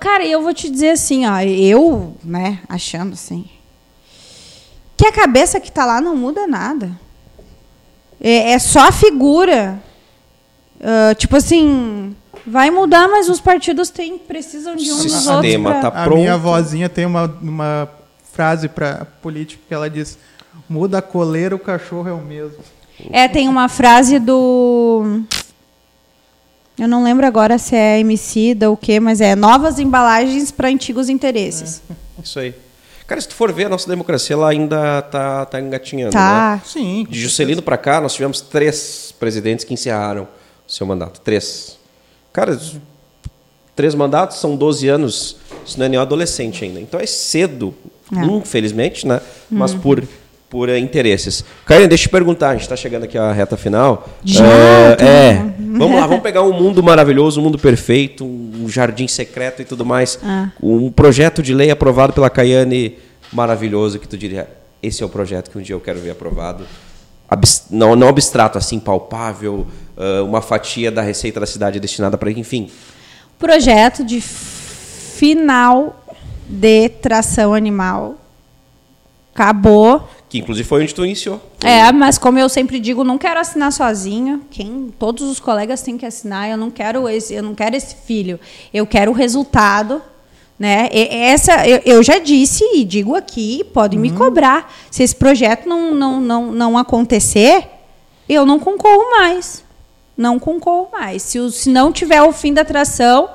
[0.00, 3.44] Cara, eu vou te dizer assim, ó, eu, né, achando assim,
[4.96, 6.98] que a cabeça que tá lá não muda nada.
[8.20, 9.82] É, é só a figura.
[10.80, 12.16] Ah, tipo assim,
[12.46, 15.44] vai mudar, mas os partidos têm, precisam de uns dos outros.
[15.44, 16.18] Sistema pra- tá a pronto.
[16.18, 17.88] minha vozinha tem uma, uma
[18.32, 20.18] frase para político que ela diz:
[20.68, 22.58] muda a coleira, o cachorro é o mesmo.
[23.10, 25.22] É, tem uma frase do.
[26.78, 30.68] Eu não lembro agora se é MC ou o quê, mas é novas embalagens para
[30.68, 31.82] antigos interesses.
[32.22, 32.54] Isso aí.
[33.06, 36.14] Cara, se tu for ver, a nossa democracia ela ainda tá, tá engatinhando.
[36.14, 36.20] Né?
[36.20, 36.60] Tá.
[36.64, 37.06] Sim.
[37.08, 40.24] De Juscelino para cá, nós tivemos três presidentes que encerraram
[40.66, 41.20] o seu mandato.
[41.20, 41.76] Três.
[42.32, 42.58] Cara,
[43.76, 45.36] três mandatos são 12 anos.
[45.66, 46.80] Isso não é nem um adolescente ainda.
[46.80, 47.74] Então é cedo,
[48.16, 48.24] É.
[48.24, 49.20] infelizmente, né?
[49.50, 50.02] Mas por,
[50.52, 51.42] por eh, interesses.
[51.64, 52.50] Karine, deixa eu te perguntar.
[52.50, 54.06] A gente está chegando aqui à reta final.
[54.22, 54.44] Já?
[54.98, 55.42] Tô- é.
[55.58, 59.86] Vamos lá, vamos pegar um mundo maravilhoso, um mundo perfeito, um jardim secreto e tudo
[59.86, 60.18] mais.
[60.22, 60.50] Ah.
[60.62, 62.98] Um projeto de lei aprovado pela Caiane
[63.32, 64.46] maravilhoso que tu diria,
[64.82, 66.64] esse é o projeto que um dia eu quero ver aprovado.
[67.30, 72.30] Abs- não, não abstrato, assim, palpável, ah, uma fatia da receita da cidade destinada para,
[72.30, 72.68] enfim.
[73.38, 76.04] Projeto de final
[76.46, 78.16] de tração animal.
[79.34, 80.06] Acabou.
[80.32, 81.38] Que inclusive foi onde tu iniciou.
[81.62, 84.40] É, mas como eu sempre digo, não quero assinar sozinho.
[84.50, 86.48] Quem, todos os colegas têm que assinar.
[86.48, 88.40] Eu não quero esse, eu não quero esse filho.
[88.72, 90.00] Eu quero o resultado,
[90.58, 90.88] né?
[90.90, 94.72] E- essa eu, eu já disse e digo aqui, podem me cobrar.
[94.90, 97.66] Se esse projeto não, não, não, não acontecer,
[98.26, 99.62] eu não concorro mais.
[100.16, 101.20] Não concorro mais.
[101.20, 103.28] Se, o- se não tiver o fim da atração,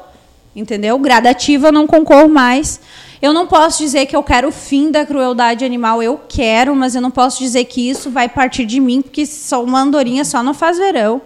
[0.57, 0.97] entendeu?
[0.97, 2.81] Gradativa, não concorro mais.
[3.21, 6.03] Eu não posso dizer que eu quero o fim da crueldade animal.
[6.03, 9.63] Eu quero, mas eu não posso dizer que isso vai partir de mim, porque só
[9.63, 11.21] uma andorinha só não faz verão.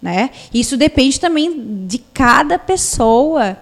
[0.00, 0.30] Né?
[0.52, 3.56] Isso depende também de cada pessoa,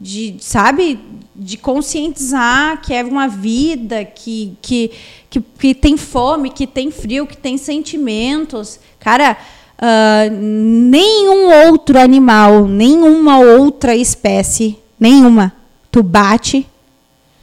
[0.00, 0.98] de, sabe?
[1.36, 4.92] de conscientizar que é uma vida que, que,
[5.28, 8.78] que, que tem fome, que tem frio, que tem sentimentos.
[9.00, 9.36] Cara,
[9.84, 15.52] uh, nenhum outro animal, nenhuma outra espécie, nenhuma,
[15.90, 16.66] tu bate,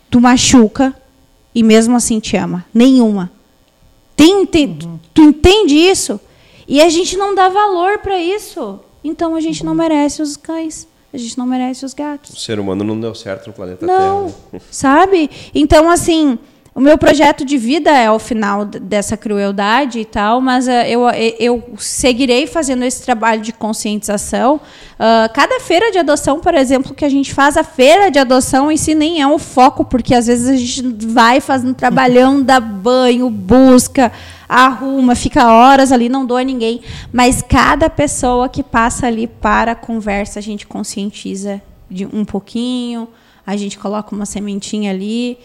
[0.09, 0.95] tu machuca
[1.53, 2.65] e mesmo assim te ama.
[2.73, 3.31] Nenhuma.
[4.15, 4.99] Tem, tem, uhum.
[5.13, 6.19] tu, entende isso?
[6.67, 8.79] E a gente não dá valor para isso.
[9.03, 10.87] Então a gente não merece os cães.
[11.13, 12.31] A gente não merece os gatos.
[12.31, 14.49] O ser humano não deu certo no planeta não, Terra.
[14.53, 15.29] Não, sabe?
[15.53, 16.39] Então, assim,
[16.73, 21.01] o meu projeto de vida é o final dessa crueldade e tal, mas uh, eu,
[21.37, 24.55] eu seguirei fazendo esse trabalho de conscientização.
[24.55, 28.71] Uh, cada feira de adoção, por exemplo, que a gente faz, a feira de adoção
[28.71, 32.61] em si nem é o foco, porque às vezes a gente vai fazendo trabalhão, dá
[32.61, 34.09] banho, busca,
[34.47, 36.79] arruma, fica horas ali, não doa ninguém.
[37.11, 43.09] Mas cada pessoa que passa ali para a conversa, a gente conscientiza de um pouquinho,
[43.45, 45.37] a gente coloca uma sementinha ali.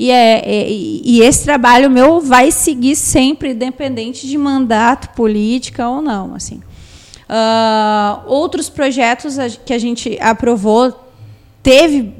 [0.00, 6.00] E, é, é, e esse trabalho meu vai seguir sempre, independente de mandato, política ou
[6.00, 6.34] não.
[6.34, 6.62] Assim.
[7.28, 10.98] Uh, outros projetos que a gente aprovou
[11.62, 12.14] teve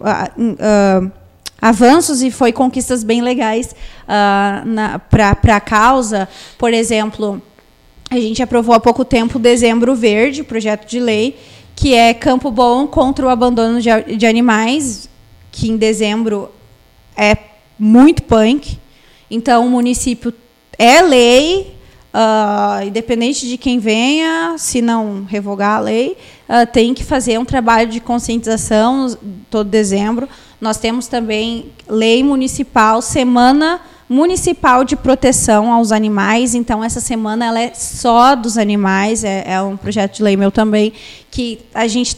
[0.00, 1.12] uh, uh,
[1.62, 3.72] avanços e foi conquistas bem legais
[5.08, 6.28] para a causa.
[6.58, 7.40] Por exemplo,
[8.10, 11.38] a gente aprovou há pouco tempo o Dezembro Verde, projeto de lei,
[11.76, 15.08] que é Campo Bom contra o abandono de, de animais,
[15.52, 16.50] que em dezembro
[17.16, 17.36] é
[17.78, 18.78] muito punk.
[19.30, 20.32] Então, o município
[20.78, 21.74] é lei,
[22.14, 26.16] uh, independente de quem venha, se não revogar a lei,
[26.48, 29.16] uh, tem que fazer um trabalho de conscientização
[29.50, 30.28] todo dezembro.
[30.60, 36.54] Nós temos também lei municipal, semana municipal de proteção aos animais.
[36.54, 40.50] Então, essa semana ela é só dos animais, é, é um projeto de lei meu
[40.50, 40.92] também,
[41.30, 42.16] que a gente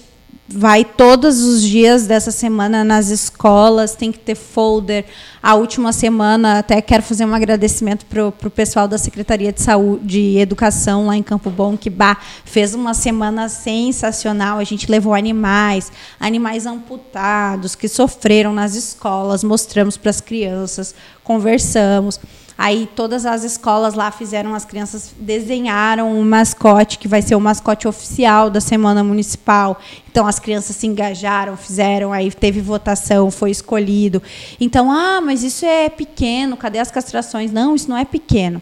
[0.48, 5.04] vai todos os dias dessa semana nas escolas, tem que ter folder.
[5.42, 10.06] A última semana, até quero fazer um agradecimento para o pessoal da Secretaria de Saúde
[10.06, 14.58] de Educação lá em Campo Bom, que bah, fez uma semana sensacional.
[14.58, 22.18] A gente levou animais, animais amputados, que sofreram nas escolas, mostramos para as crianças, conversamos.
[22.60, 27.40] Aí todas as escolas lá fizeram, as crianças desenharam um mascote, que vai ser o
[27.40, 29.80] mascote oficial da Semana Municipal.
[30.10, 34.20] Então as crianças se engajaram, fizeram, aí teve votação, foi escolhido.
[34.60, 37.52] Então, ah, mas isso é pequeno, cadê as castrações?
[37.52, 38.60] Não, isso não é pequeno.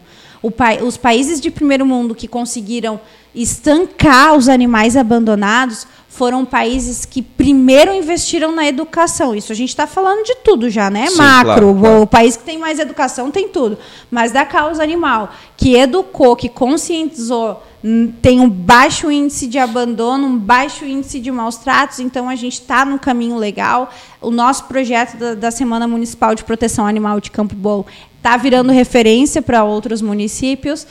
[0.55, 2.99] Pa os países de primeiro mundo que conseguiram
[3.33, 9.35] estancar os animais abandonados foram países que primeiro investiram na educação.
[9.35, 11.05] Isso a gente está falando de tudo já, né?
[11.07, 11.45] Sim, Macro.
[11.45, 12.01] Claro, claro.
[12.01, 13.77] O país que tem mais educação tem tudo.
[14.09, 17.61] Mas da causa animal, que educou, que conscientizou,
[18.21, 22.53] tem um baixo índice de abandono, um baixo índice de maus tratos, então a gente
[22.53, 23.91] está no caminho legal.
[24.19, 27.85] O nosso projeto da, da Semana Municipal de Proteção Animal de Campo Bom
[28.17, 30.85] está virando referência para outros municípios.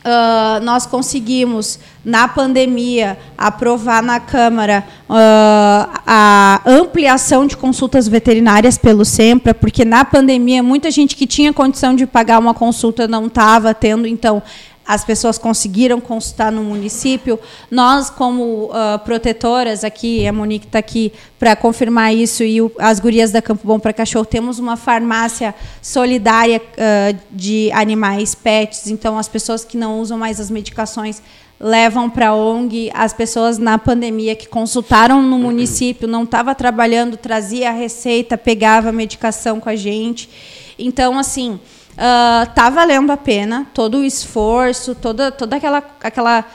[0.00, 9.04] Uh, nós conseguimos, na pandemia, aprovar na Câmara uh, a ampliação de consultas veterinárias pelo
[9.04, 13.74] SEMPRA, porque na pandemia muita gente que tinha condição de pagar uma consulta não estava
[13.74, 14.42] tendo, então
[14.90, 17.38] as pessoas conseguiram consultar no município.
[17.70, 22.98] Nós, como uh, protetoras aqui, a Monique está aqui para confirmar isso, e o, as
[22.98, 29.16] gurias da Campo Bom para Cachorro, temos uma farmácia solidária uh, de animais pets, então
[29.16, 31.22] as pessoas que não usam mais as medicações
[31.60, 37.16] levam para a ONG, as pessoas na pandemia que consultaram no município, não estava trabalhando,
[37.16, 40.28] trazia a receita, pegava a medicação com a gente.
[40.76, 41.60] Então, assim,
[42.00, 46.46] Uh, tá valendo a pena todo o esforço, toda, toda aquela, aquela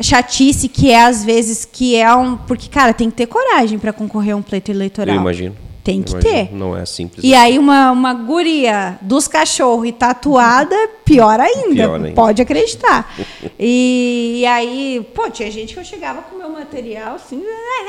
[0.00, 2.38] chatice que é às vezes que é um.
[2.38, 5.14] Porque, cara, tem que ter coragem para concorrer a um pleito eleitoral.
[5.14, 5.54] Eu imagino.
[5.84, 6.50] Tem que ter.
[6.50, 7.22] Não é simples.
[7.22, 7.44] E assim.
[7.44, 10.74] aí uma, uma guria dos cachorros e tatuada,
[11.04, 11.74] pior ainda.
[11.74, 12.12] Pior ainda.
[12.12, 13.14] Pode acreditar.
[13.60, 17.42] e, e, aí, pô, tinha gente que eu chegava com o meu material assim,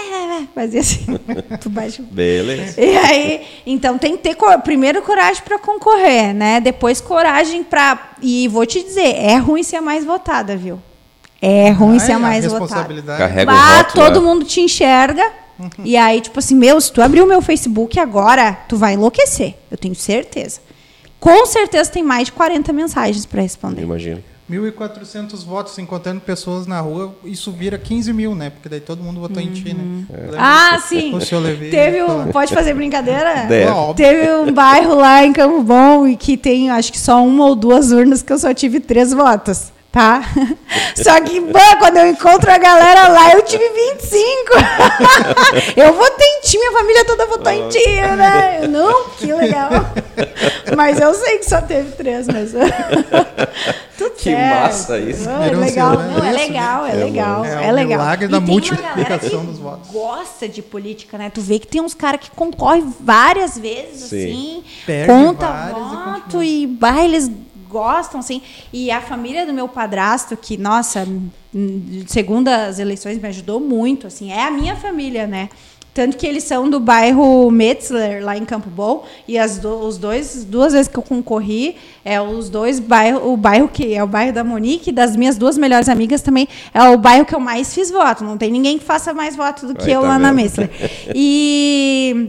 [0.53, 1.05] fazia assim,
[1.61, 2.03] tu baixo.
[2.03, 2.81] Beleza.
[2.81, 6.59] E aí, então tem que ter primeiro coragem para concorrer, né?
[6.59, 10.81] Depois coragem para e vou te dizer, é ruim ser a mais votada, viu?
[11.41, 13.01] É ruim ah, ser a mais a votada.
[13.17, 15.44] Carrega ah, todo mundo te enxerga
[15.83, 19.55] e aí, tipo assim, meu, se tu abrir o meu Facebook agora, tu vai enlouquecer.
[19.71, 20.59] Eu tenho certeza.
[21.19, 23.81] Com certeza tem mais de 40 mensagens para responder.
[23.81, 24.23] Imagino.
[24.51, 28.51] 1.400 votos, sem contando pessoas na rua, isso vira 15 mil, né?
[28.51, 29.49] Porque daí todo mundo votou uhum.
[29.49, 30.05] em ti, né?
[30.13, 30.35] É.
[30.37, 31.17] Ah, sim.
[31.71, 33.45] Teve um, pode fazer brincadeira?
[33.49, 33.71] Deve.
[33.95, 37.55] Teve um bairro lá em Campo Bom e que tem, acho que só uma ou
[37.55, 39.73] duas urnas que eu só tive três votos.
[39.95, 40.21] Tá?
[40.93, 44.19] Só que, bah, quando eu encontro a galera lá, eu tive 25.
[45.77, 48.59] eu votei em ti, minha família toda votou em ti, né?
[48.61, 49.69] Eu, não, que legal.
[50.75, 52.59] Mas eu sei que só teve três mesmo.
[53.97, 54.61] Tudo Que certo.
[54.61, 55.29] massa isso.
[55.29, 57.99] Não, é legal, não, é legal, é legal, É é, o legal.
[57.99, 59.91] milagre da E tem uma multiplicação galera que dos votos.
[59.91, 61.31] Gosta de política, né?
[61.33, 64.17] Tu vê que tem uns caras que concorrem várias vezes, Sim.
[64.17, 67.31] assim, Perde conta e voto e, bah, eles
[67.79, 68.41] gostam, assim.
[68.71, 71.05] E a família do meu padrasto, que, nossa,
[72.07, 75.49] segundo as eleições, me ajudou muito, assim, é a minha família, né?
[75.93, 79.97] Tanto que eles são do bairro Metzler, lá em Campo Bom, e as do- os
[79.97, 84.07] dois, duas vezes que eu concorri, é os dois bairros, o bairro que é o
[84.07, 87.73] bairro da Monique, das minhas duas melhores amigas também, é o bairro que eu mais
[87.73, 88.25] fiz voto.
[88.25, 90.41] Não tem ninguém que faça mais voto do que eu tá lá na vendo?
[90.41, 90.69] Metzler.
[91.15, 92.27] E-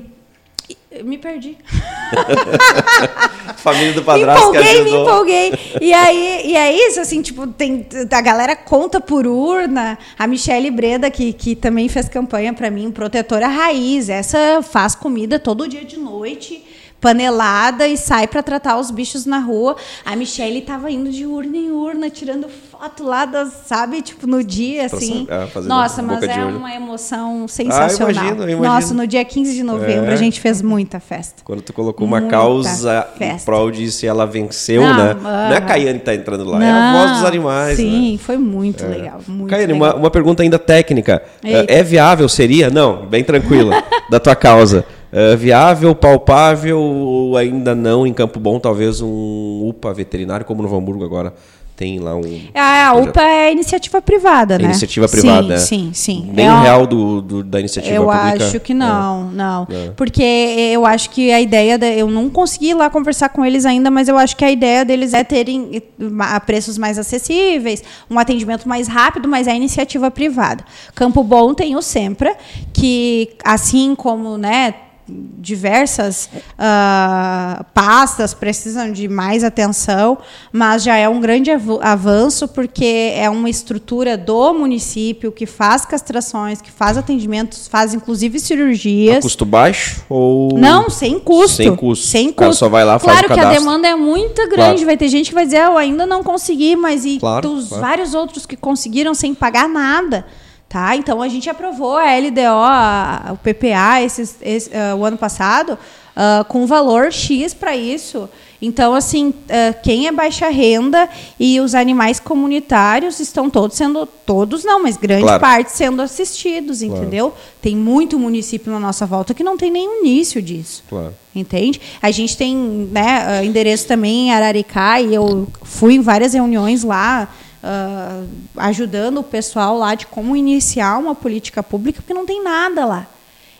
[1.04, 1.56] me perdi.
[3.56, 5.02] Família do Me padrasto que empolguei, me ajudou.
[5.02, 5.52] empolguei.
[5.80, 9.98] E aí, e é isso, assim, tipo, tem, a galera conta por urna.
[10.18, 14.08] A Michelle Breda, que, que também fez campanha para mim, protetora raiz.
[14.08, 16.64] Essa faz comida todo dia de noite,
[17.00, 19.76] panelada, e sai para tratar os bichos na rua.
[20.04, 24.42] A Michelle tava indo de urna em urna, tirando foto lá, das, sabe, tipo, no
[24.42, 25.26] dia, assim.
[25.30, 28.10] ah, fazendo Nossa, mas é uma emoção sensacional.
[28.12, 28.62] imagino, eu imagino.
[28.62, 30.14] Nossa, no dia 15 de novembro É.
[30.14, 31.42] a gente fez muita festa.
[31.44, 33.44] Quando tu colocou uma Muita causa em festa.
[33.44, 35.14] prol disso e ela venceu, Não, né?
[35.20, 35.60] Não é a.
[35.60, 37.76] Caiane que tá entrando lá, é a voz dos Não, animais.
[37.76, 38.18] Sim, né?
[38.18, 39.20] foi muito legal.
[39.26, 39.90] Muito Caiane, legal.
[39.90, 41.22] uma, uma pergunta ainda técnica.
[41.42, 41.72] Eita.
[41.72, 42.70] É viável, seria?
[42.70, 44.84] Não, bem tranquila, da tua causa.
[45.18, 50.76] É viável, palpável ou ainda não, em Campo Bom, talvez um UPA veterinário, como no
[50.76, 51.32] Hamburgo agora
[51.74, 52.22] tem lá um...
[52.54, 53.10] Ah, a projeto.
[53.10, 54.64] UPA é iniciativa privada, É né?
[54.64, 55.92] iniciativa privada, Sim, é.
[55.94, 56.30] sim, sim.
[56.34, 58.44] Nem É o uma- real do, do- da iniciativa Eu pública.
[58.46, 59.66] acho que não, não.
[59.70, 59.90] É.
[59.96, 61.78] Porque eu acho que a ideia.
[61.78, 64.50] Da, eu não consegui ir lá conversar com eles ainda, mas eu acho que a
[64.50, 70.10] ideia deles é terem ma- preços mais acessíveis, um atendimento mais rápido, mas é iniciativa
[70.10, 70.64] privada.
[70.94, 72.34] Campo Bom tem o Sempra,
[72.72, 74.74] que assim como, né?
[75.08, 76.28] Diversas
[76.58, 80.18] ah, pastas precisam de mais atenção,
[80.52, 81.50] mas já é um grande
[81.80, 88.36] avanço porque é uma estrutura do município que faz castrações, que faz atendimentos, faz inclusive
[88.36, 89.22] A cirurgias.
[89.22, 90.58] custo baixo ou...
[90.58, 91.56] Não, sem custo.
[91.56, 92.06] Sem custo.
[92.06, 92.60] Sem cara custo.
[92.60, 94.54] só vai lá, faz claro o que a demanda é muito grande.
[94.56, 94.86] Claro.
[94.86, 97.68] Vai ter gente que vai dizer, "Ah, eu ainda não consegui, mas e Claro, os
[97.68, 97.82] claro.
[97.82, 100.26] vários outros que conseguiram sem pagar nada.
[100.68, 100.96] Tá?
[100.96, 105.78] Então a gente aprovou a LDO, a- o PPA, esses, esse, ah, o ano passado,
[106.14, 108.28] ah, com valor X para isso.
[108.60, 111.08] Então, assim, ah, quem é baixa renda
[111.38, 115.40] e os animais comunitários estão todos sendo, todos não, mas grande Claro.
[115.40, 117.32] parte sendo assistidos, entendeu?
[117.62, 120.82] Tem muito município na nossa volta que não tem nenhum início disso.
[120.88, 121.14] Claro.
[121.34, 121.80] Entende?
[122.02, 122.56] A gente tem
[122.90, 127.28] né, ah, endereço também em Araricá e eu fui em várias reuniões lá,
[127.68, 128.22] ah,
[128.58, 133.06] ajudando o pessoal lá de como iniciar uma política pública, porque não tem nada lá.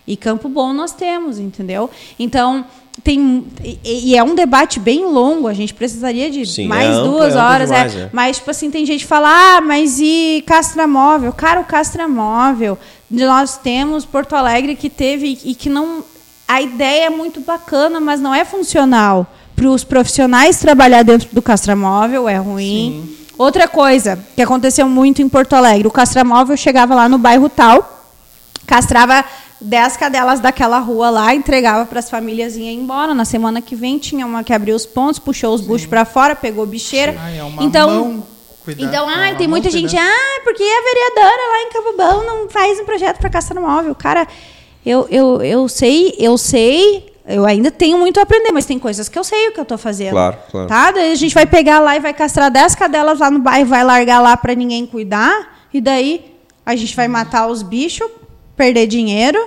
[0.07, 1.90] E Campo Bom nós temos, entendeu?
[2.16, 2.64] Então,
[3.02, 3.44] tem.
[3.84, 7.34] E, é um debate bem longo, a gente precisaria de Sim, mais é amplo, duas
[7.34, 7.70] é horas.
[7.72, 7.74] é.
[7.74, 8.11] demais, é.
[8.12, 11.32] Mas, tipo assim, tem gente que fala, ah, mas e Castramóvel?
[11.32, 12.78] Cara, o Castramóvel,
[13.11, 16.04] nós temos Porto Alegre que teve e que não.
[16.46, 19.26] A ideia é muito bacana, mas não é funcional.
[19.57, 23.16] Para os profissionais trabalhar dentro do Castramóvel é ruim.
[23.39, 28.05] Outra coisa que aconteceu muito em Porto Alegre: o Castramóvel chegava lá no bairro tal,
[28.66, 29.24] castrava
[29.61, 33.14] 10 cadelas daquela rua lá, entregava para as famílias e ia embora.
[33.14, 36.34] Na semana que vem tinha uma que abriu os pontos, puxou os buchos para fora,
[36.34, 37.16] pegou bicheira.
[37.20, 38.26] Ai, é uma então, mão
[38.64, 42.49] cuidar- então, ai, tem muita gente, ah, porque a vereadora lá em Cabo Bom não
[42.49, 43.95] faz um projeto para castrar móvel.
[43.95, 44.26] Cara,
[44.84, 49.09] eu, eu, eu sei, eu sei, eu ainda tenho muito a aprender, mas tem coisas
[49.09, 50.11] que eu sei o que eu estou fazendo.
[50.12, 50.68] Claro, claro.
[50.68, 50.93] Tá?
[50.93, 53.83] Daí a gente vai pegar lá e vai castrar 10 cadelas lá no bairro, vai
[53.85, 58.09] largar lá para ninguém cuidar, e daí a gente vai matar os bichos,
[58.57, 59.39] perder dinheiro,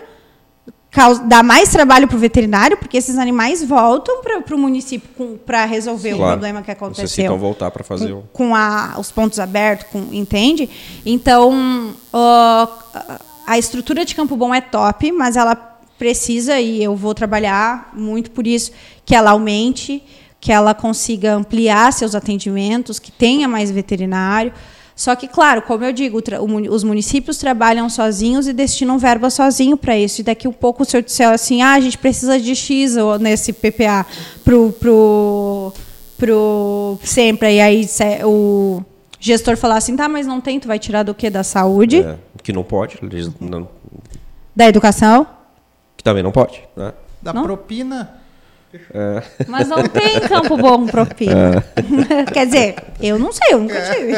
[1.27, 6.13] dar mais trabalho para o veterinário, porque esses animais voltam para o município para resolver
[6.15, 8.23] o problema que aconteceu Necessitam voltar para fazer com, o...
[8.33, 10.67] com a- os pontos abertos, com- entende?
[11.05, 12.67] Então, ó,
[13.45, 15.55] a estrutura de Campo Bom é top, mas ela
[15.99, 18.71] precisa, e eu vou trabalhar muito por isso,
[19.05, 20.01] que ela aumente,
[20.39, 24.53] que ela consiga ampliar seus atendimentos, que tenha mais veterinário.
[24.95, 26.19] Só que, claro, como eu digo,
[26.71, 30.19] os municípios trabalham sozinhos e destinam verba sozinho para isso.
[30.19, 33.17] E daqui um pouco o senhor disser assim, ah, a gente precisa de X ou
[33.19, 34.05] nesse PPA
[34.43, 35.73] pro, pro,
[36.17, 37.55] pro sempre.
[37.55, 37.87] E aí
[38.25, 38.81] o
[39.19, 41.29] gestor falar assim, tá, mas não tem, tu vai tirar do quê?
[41.29, 42.97] Da saúde, É, que não pode,
[43.39, 43.69] não-
[44.53, 45.25] da educação.
[45.99, 46.93] Que também não pode, né?
[47.21, 47.43] Da Não?
[47.43, 48.21] propina.
[48.93, 49.21] É.
[49.49, 51.61] Mas não tem Campo Bom propina.
[52.31, 54.15] Quer dizer, eu não sei, eu nunca tive.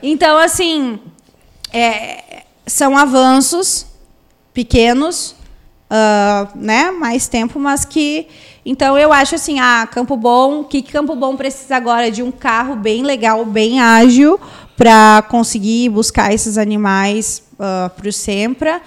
[0.00, 1.00] Então, assim,
[1.72, 3.84] é, são avanços
[4.54, 5.34] pequenos,
[5.90, 6.92] ah, né?
[6.92, 8.28] Mais tempo, mas que.
[8.64, 12.12] Então, eu acho assim, ah, Campo Bom, o que que Campo Bom precisa agora?
[12.12, 14.38] De um carro bem legal, bem ágil,
[14.76, 18.80] para conseguir buscar esses animais para o Sempra.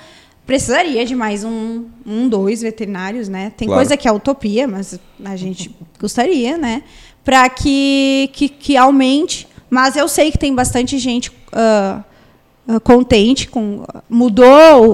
[0.50, 3.52] Precisaria de mais um, um, dois veterinários, né?
[3.56, 3.82] Tem Claro.
[3.84, 5.70] coisa que é utopia, mas a gente
[6.02, 6.82] gostaria, né?
[7.24, 9.47] Para que, que, que aumente.
[9.70, 12.02] Mas eu sei que tem bastante gente ah,
[12.84, 13.84] contente com.
[14.10, 14.47] Mudou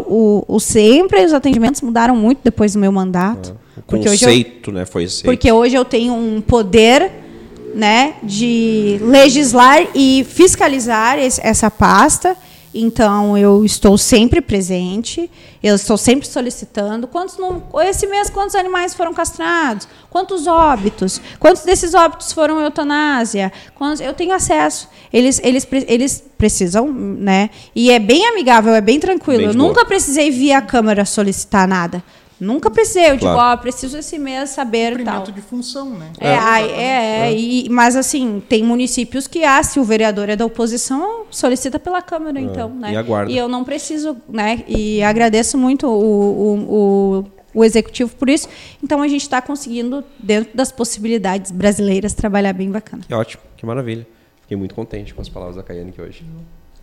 [0.09, 3.57] o, o, o sempre, os atendimentos mudaram muito depois do meu mandato.
[3.77, 5.23] O Porque hoje eu- conceito, né, foi aceito.
[5.23, 7.09] porque hoje eu tenho um poder
[7.73, 12.35] né, de legislar e fiscalizar esse- essa pasta.
[12.77, 15.31] Então, eu estou sempre presente,
[15.63, 17.07] eu estou sempre solicitando.
[17.07, 19.87] Quantos não, esse mês, quantos animais foram castrados?
[20.09, 21.21] Quantos óbitos?
[21.39, 23.49] Quantos desses óbitos foram eutanásia?
[23.75, 24.89] Quantos, eu tenho acesso.
[25.13, 27.49] Eles, eles, eles precisam, né?
[27.73, 29.39] E é bem amigável, é bem tranquilo.
[29.39, 32.03] Bem eu nunca precisei via câmera solicitar nada.
[32.39, 33.05] Nunca precisei.
[33.11, 33.53] Eu digo, Claro.
[33.53, 35.19] ó, preciso esse mês saber tal.
[35.19, 36.11] Cumprimento de função, né?
[36.19, 40.35] É, ai, é, é, e- mas assim, tem municípios que, ah, se o vereador é
[40.35, 42.91] da oposição, solicita pela Câmara, então, né?
[42.91, 43.31] e aguarda.
[43.31, 44.63] eu não preciso, né?
[44.67, 47.25] E agradeço muito o, o, o,
[47.59, 48.49] o executivo por isso.
[48.83, 53.03] Então, a gente está conseguindo, dentro das possibilidades brasileiras, trabalhar bem bacana.
[53.07, 54.05] Que ótimo, que maravilha.
[54.41, 56.25] Fiquei muito contente com as palavras da Caiane aqui hoje.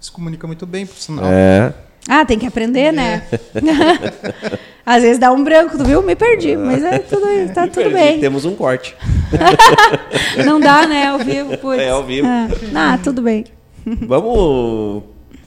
[0.01, 1.27] Se comunica muito bem, por sinal.
[1.27, 1.73] É.
[2.09, 3.23] Ah, tem que aprender, né?
[4.85, 6.03] Às vezes dá um branco, tu viu?
[6.03, 7.23] Me perdi, mas é tudo,
[7.55, 8.21] tá tudo Perdi, bem.
[8.21, 8.97] Temos um corte.
[10.45, 11.07] Não dá, né?
[11.07, 11.81] Ao vivo, putz.
[11.81, 12.27] É, ao vivo.
[12.75, 13.45] Ah, tudo bem.
[13.87, 15.05] Vamos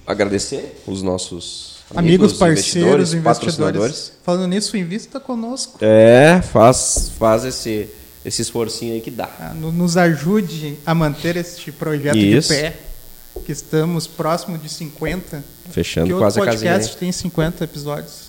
[0.08, 3.86] agradecer os nossos Amigos, amigos, parceiros, investidores, patrocinadores.
[3.92, 4.20] investidores.
[4.24, 5.78] Falando nisso, invista conosco.
[5.82, 7.88] É, faz, faz esse,
[8.24, 9.30] esse esforcinho aí que dá.
[9.40, 12.54] Ah, no- Nos ajude a manter este projeto Isso.
[12.54, 12.74] de pé.
[13.44, 15.44] Que estamos próximo de 50.
[15.72, 16.72] Fechando que quase a casinha.
[16.72, 18.26] podcast tem 50 episódios.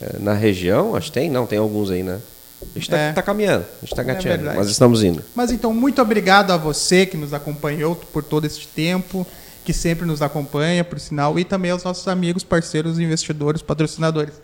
[0.00, 1.30] É, na região, acho que tem?
[1.30, 2.18] Não, tem alguns aí, né?
[2.62, 3.12] A gente tá, É.
[3.12, 4.58] tá caminhando, a gente tá gateando, verdade.
[4.58, 5.22] mas estamos indo.
[5.34, 9.26] Mas então, muito obrigado a você que nos acompanhou por todo este tempo,
[9.64, 14.34] que sempre nos acompanha, por sinal, e também aos nossos amigos, parceiros, investidores, patrocinadores.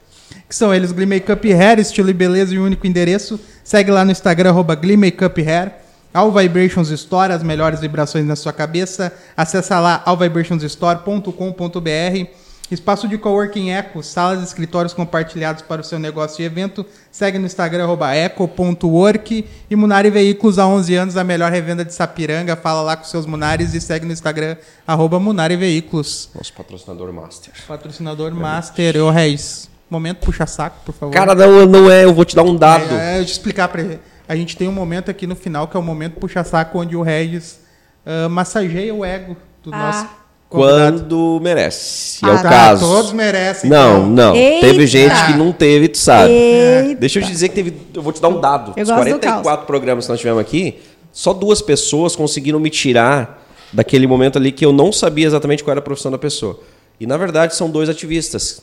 [0.49, 3.41] Que são eles, Glee Makeup Hair, estilo e beleza e único endereço.
[3.65, 5.73] Segue lá no Instagram, arroba Glee Makeup Hair.
[6.13, 9.13] All Vibrations Store, as melhores vibrações na sua cabeça.
[9.37, 12.31] Acesse lá allvibrationsstore.com.br.
[12.71, 16.87] Espaço de coworking Eco, salas e escritórios compartilhados para o seu negócio e evento.
[17.11, 19.45] Segue no Instagram, eco.work.
[19.69, 22.55] E Munari Veículos, há 11 anos, a melhor revenda de Sapiranga.
[22.55, 24.57] Fala lá com seus Munares e segue no Instagram,
[24.87, 26.31] arroba Munari Veículos.
[26.33, 27.53] Nosso patrocinador master.
[27.67, 29.69] Patrocinador Master, ô Reis.
[29.91, 31.13] Momento puxa-saco, por favor.
[31.13, 32.95] Cara, não, não é, eu vou te dar um dado.
[32.95, 33.99] É, é, eu explicar pra ele.
[34.31, 37.03] A gente tem um momento aqui no final que é o momento puxa-saco, onde o
[37.03, 37.59] Regis
[38.07, 39.79] ah, massageia o ego do Ah.
[39.79, 40.09] nosso
[40.49, 40.99] convidado.
[41.01, 42.25] Quando merece.
[42.25, 42.87] E é Ah, o tá, caso.
[42.87, 43.69] Todos merecem.
[43.69, 44.07] Não, então.
[44.11, 44.37] não.
[44.37, 44.67] Eita.
[44.67, 46.33] Teve gente que não teve, tu sabe.
[46.33, 47.01] Eita.
[47.01, 47.75] Deixa eu te dizer que teve.
[47.93, 48.73] Eu vou te dar um dado.
[48.77, 50.81] Eu Os gosto do 44 programas que nós tivemos aqui,
[51.13, 55.73] só duas pessoas conseguiram me tirar daquele momento ali que eu não sabia exatamente qual
[55.73, 56.61] era a profissão da pessoa.
[57.01, 58.63] E na verdade são dois ativistas.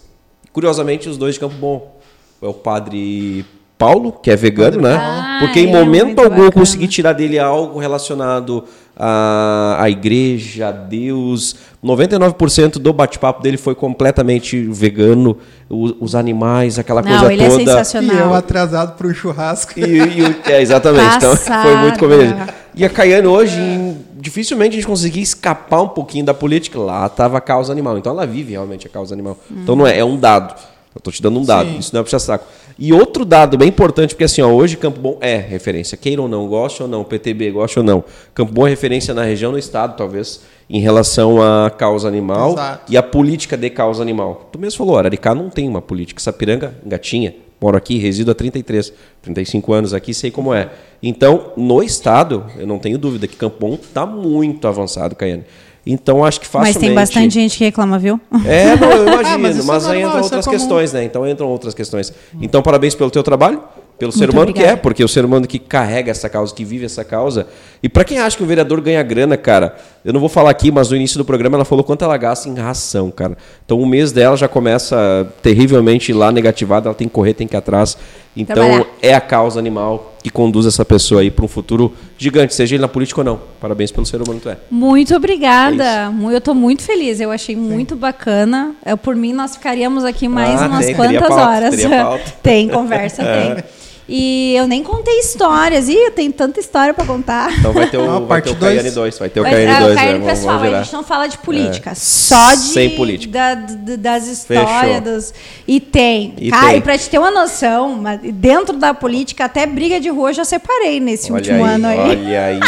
[0.53, 1.97] Curiosamente, os dois de Campo Bom.
[2.41, 3.45] É o padre
[3.77, 4.95] Paulo, que é vegano, né?
[4.95, 8.63] Ah, Porque em é momento muito algum eu consegui tirar dele algo relacionado
[8.97, 11.55] à, à igreja, a Deus.
[11.83, 15.37] 99% do bate-papo dele foi completamente vegano,
[15.69, 17.61] o- os animais, aquela Não, coisa ele é toda.
[17.61, 18.33] E eu sensacional.
[18.33, 19.79] atrasado pro churrasco.
[19.79, 21.15] E, e o- é, exatamente.
[21.17, 22.51] Então, foi muito conveniente.
[22.75, 26.79] E a Caiane hoje, em- dificilmente a gente conseguia escapar um pouquinho da política.
[26.79, 27.97] Lá estava a causa animal.
[27.97, 29.37] Então ela vive realmente a causa animal.
[29.51, 30.55] Então não é, é um dado.
[30.97, 31.69] Eu tô te dando um dado.
[31.69, 31.77] Sim.
[31.77, 32.47] Isso não é puxar saco.
[32.77, 35.95] E outro dado bem importante, porque assim, ó, hoje Campo Bom é referência.
[35.95, 38.03] Queira ou não, goste ou não, PTB, goste ou não.
[38.33, 42.91] Campo Bom é referência na região, no estado, talvez, em relação à causa animal Exato.
[42.91, 44.49] e a política de causa animal.
[44.51, 46.19] Tu mesmo falou, Araricá não tem uma política.
[46.19, 48.91] Sapiranga, gatinha, moro aqui, resido há 33,
[49.21, 50.71] 35 anos aqui, sei como é.
[51.01, 55.43] Então, no estado, eu não tenho dúvida que Campo Bom está muito avançado, Caiane.
[55.89, 56.79] Então, acho que Mas facilmente...
[56.79, 58.19] tem bastante gente que reclama, viu?
[58.45, 60.57] É, não, eu imagino, Ah, mas mas, é aí entram é outras comum.
[60.57, 61.03] questões, né?
[61.03, 62.13] Então entram outras questões.
[62.41, 63.61] Então, parabéns pelo teu trabalho,
[63.97, 64.81] pelo ser Muito humano que é, obrigada.
[64.81, 67.47] porque o ser humano que carrega essa causa, que vive essa causa.
[67.81, 70.69] E para quem acha que o vereador ganha grana, cara, eu não vou falar aqui,
[70.71, 73.35] mas no início do programa ela falou quanto ela gasta em ração, cara.
[73.65, 77.55] Então o mês dela já começa terrivelmente lá negativado, ela tem que correr, tem que
[77.55, 77.97] ir atrás.
[78.35, 78.85] Então Trabalhar.
[79.01, 82.81] é a causa animal que conduz essa pessoa aí para um futuro gigante, seja ele
[82.81, 83.39] na política ou não.
[83.59, 84.57] Parabéns pelo ser humano que tu é.
[84.69, 86.09] Muito É obrigada.
[86.11, 87.19] Mu- eu estou muito feliz.
[87.19, 88.75] Eu achei muito bacana.
[88.85, 91.75] Eu, por mim, nós ficaríamos aqui mais Ah, umas tem, quantas pauta, horas.
[92.43, 93.63] tem conversa, tem.
[94.09, 95.89] E eu nem contei histórias.
[95.89, 97.51] Ih, eu tenho tanta história pra contar.
[97.59, 98.75] Então vai ter o, Não, vai parte ter o dois.
[98.75, 99.19] Caiane 2.
[99.19, 99.91] Vai ter o Vai- Caiane é, 2.
[99.91, 100.19] o Caiane né?
[100.19, 100.83] Vamos- pessoal, vamos a virar.
[100.83, 103.33] gente não fala de política, só de Sem política.
[103.33, 105.33] da- d- das histórias dos
[105.67, 106.33] e tem.
[106.37, 106.77] E Cara, tem.
[106.77, 108.01] e pra te ter uma noção,
[108.33, 111.87] dentro da política até briga de rua eu já separei nesse Olha último aí, ano
[111.87, 111.99] aí.
[111.99, 112.61] olha aí.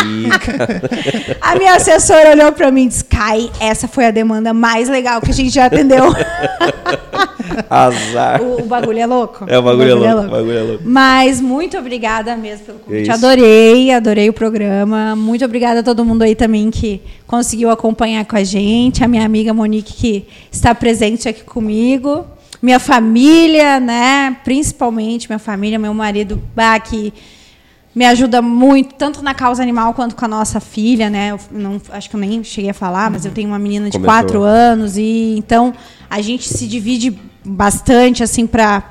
[1.39, 5.21] A minha assessora olhou pra mim e disse: "Kai, essa foi a demanda mais legal
[5.21, 6.03] que a gente já atendeu".
[7.69, 8.41] Azar.
[8.41, 9.45] o, o bagulho é louco.
[9.47, 10.83] É, o bagulho é louco, o bagulho é louco.
[10.85, 13.01] Mas muito obrigada mesmo pelo É convite.
[13.03, 13.11] isso.
[13.11, 15.15] Adorei, adorei o programa.
[15.15, 19.03] Muito obrigada a todo mundo aí também que conseguiu acompanhar com a gente.
[19.03, 22.25] A minha amiga Monique que está presente aqui comigo.
[22.61, 24.35] Minha família, né?
[24.43, 27.13] Principalmente minha família, meu marido, bah, que
[27.95, 31.31] me ajuda muito, tanto na causa animal quanto com a nossa filha, né?
[31.31, 33.93] Eu não, acho que eu nem cheguei a falar, mas eu tenho uma menina de
[33.93, 34.13] Comentou.
[34.13, 35.73] quatro anos e então
[36.09, 37.17] a gente se divide
[37.49, 38.83] bastante assim para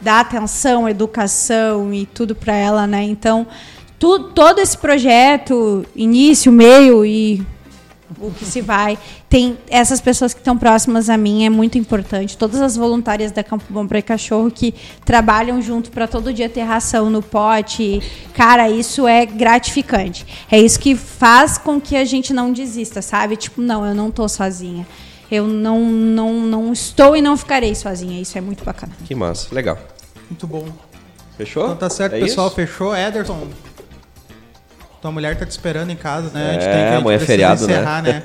[0.00, 3.02] dar atenção, educação e tudo para ela, né?
[3.02, 3.46] Então
[3.98, 7.44] tu, todo esse projeto, início, meio e
[8.18, 8.98] o que se vai.
[9.28, 12.38] Tem essas pessoas que estão próximas a mim, é muito importante.
[12.38, 14.74] Todas as voluntárias da Campo Bom para Cachorro que
[15.04, 18.00] trabalham junto para todo dia ter ração no pote.
[18.32, 20.26] Cara, isso é gratificante.
[20.50, 23.36] É isso que faz com que a gente não desista, sabe?
[23.36, 24.86] Tipo, não, eu não tô sozinha.
[25.30, 28.20] Eu não, não, não estou e não ficarei sozinha.
[28.20, 28.92] Isso é muito bacana.
[29.04, 29.76] Que massa, legal.
[30.30, 30.64] Muito bom.
[31.36, 31.64] Fechou?
[31.64, 32.46] Então tá certo, É pessoal.
[32.46, 32.56] isso?
[32.56, 32.96] Fechou.
[32.96, 33.48] Ederson.
[35.02, 36.50] Tua mulher tá te esperando em casa, né?
[36.50, 37.72] A gente É, tem que a gente amanhã é feriado, né?
[37.74, 38.22] encerrar, né?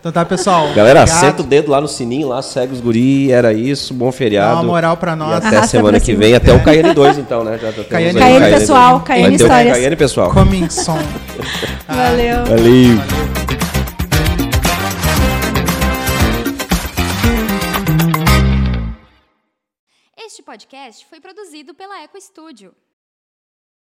[0.00, 0.68] Então tá, pessoal.
[0.74, 1.20] Galera, obrigado.
[1.20, 4.56] senta o dedo lá no sininho, lá, segue os guri, era isso, bom feriado.
[4.56, 5.32] Dá uma moral pra E nós.
[5.36, 7.56] até Arrasta semana que vem, até o Caiane 2, então, né?
[7.58, 9.72] Já, Caiane pessoal, o histórias.
[9.76, 10.30] Caiane pessoal.
[10.32, 10.98] Coming soon.
[11.86, 12.44] Valeu.
[12.44, 12.98] Valeu.
[13.48, 13.57] Este
[20.48, 22.74] podcast foi produzido pela Eco Studio.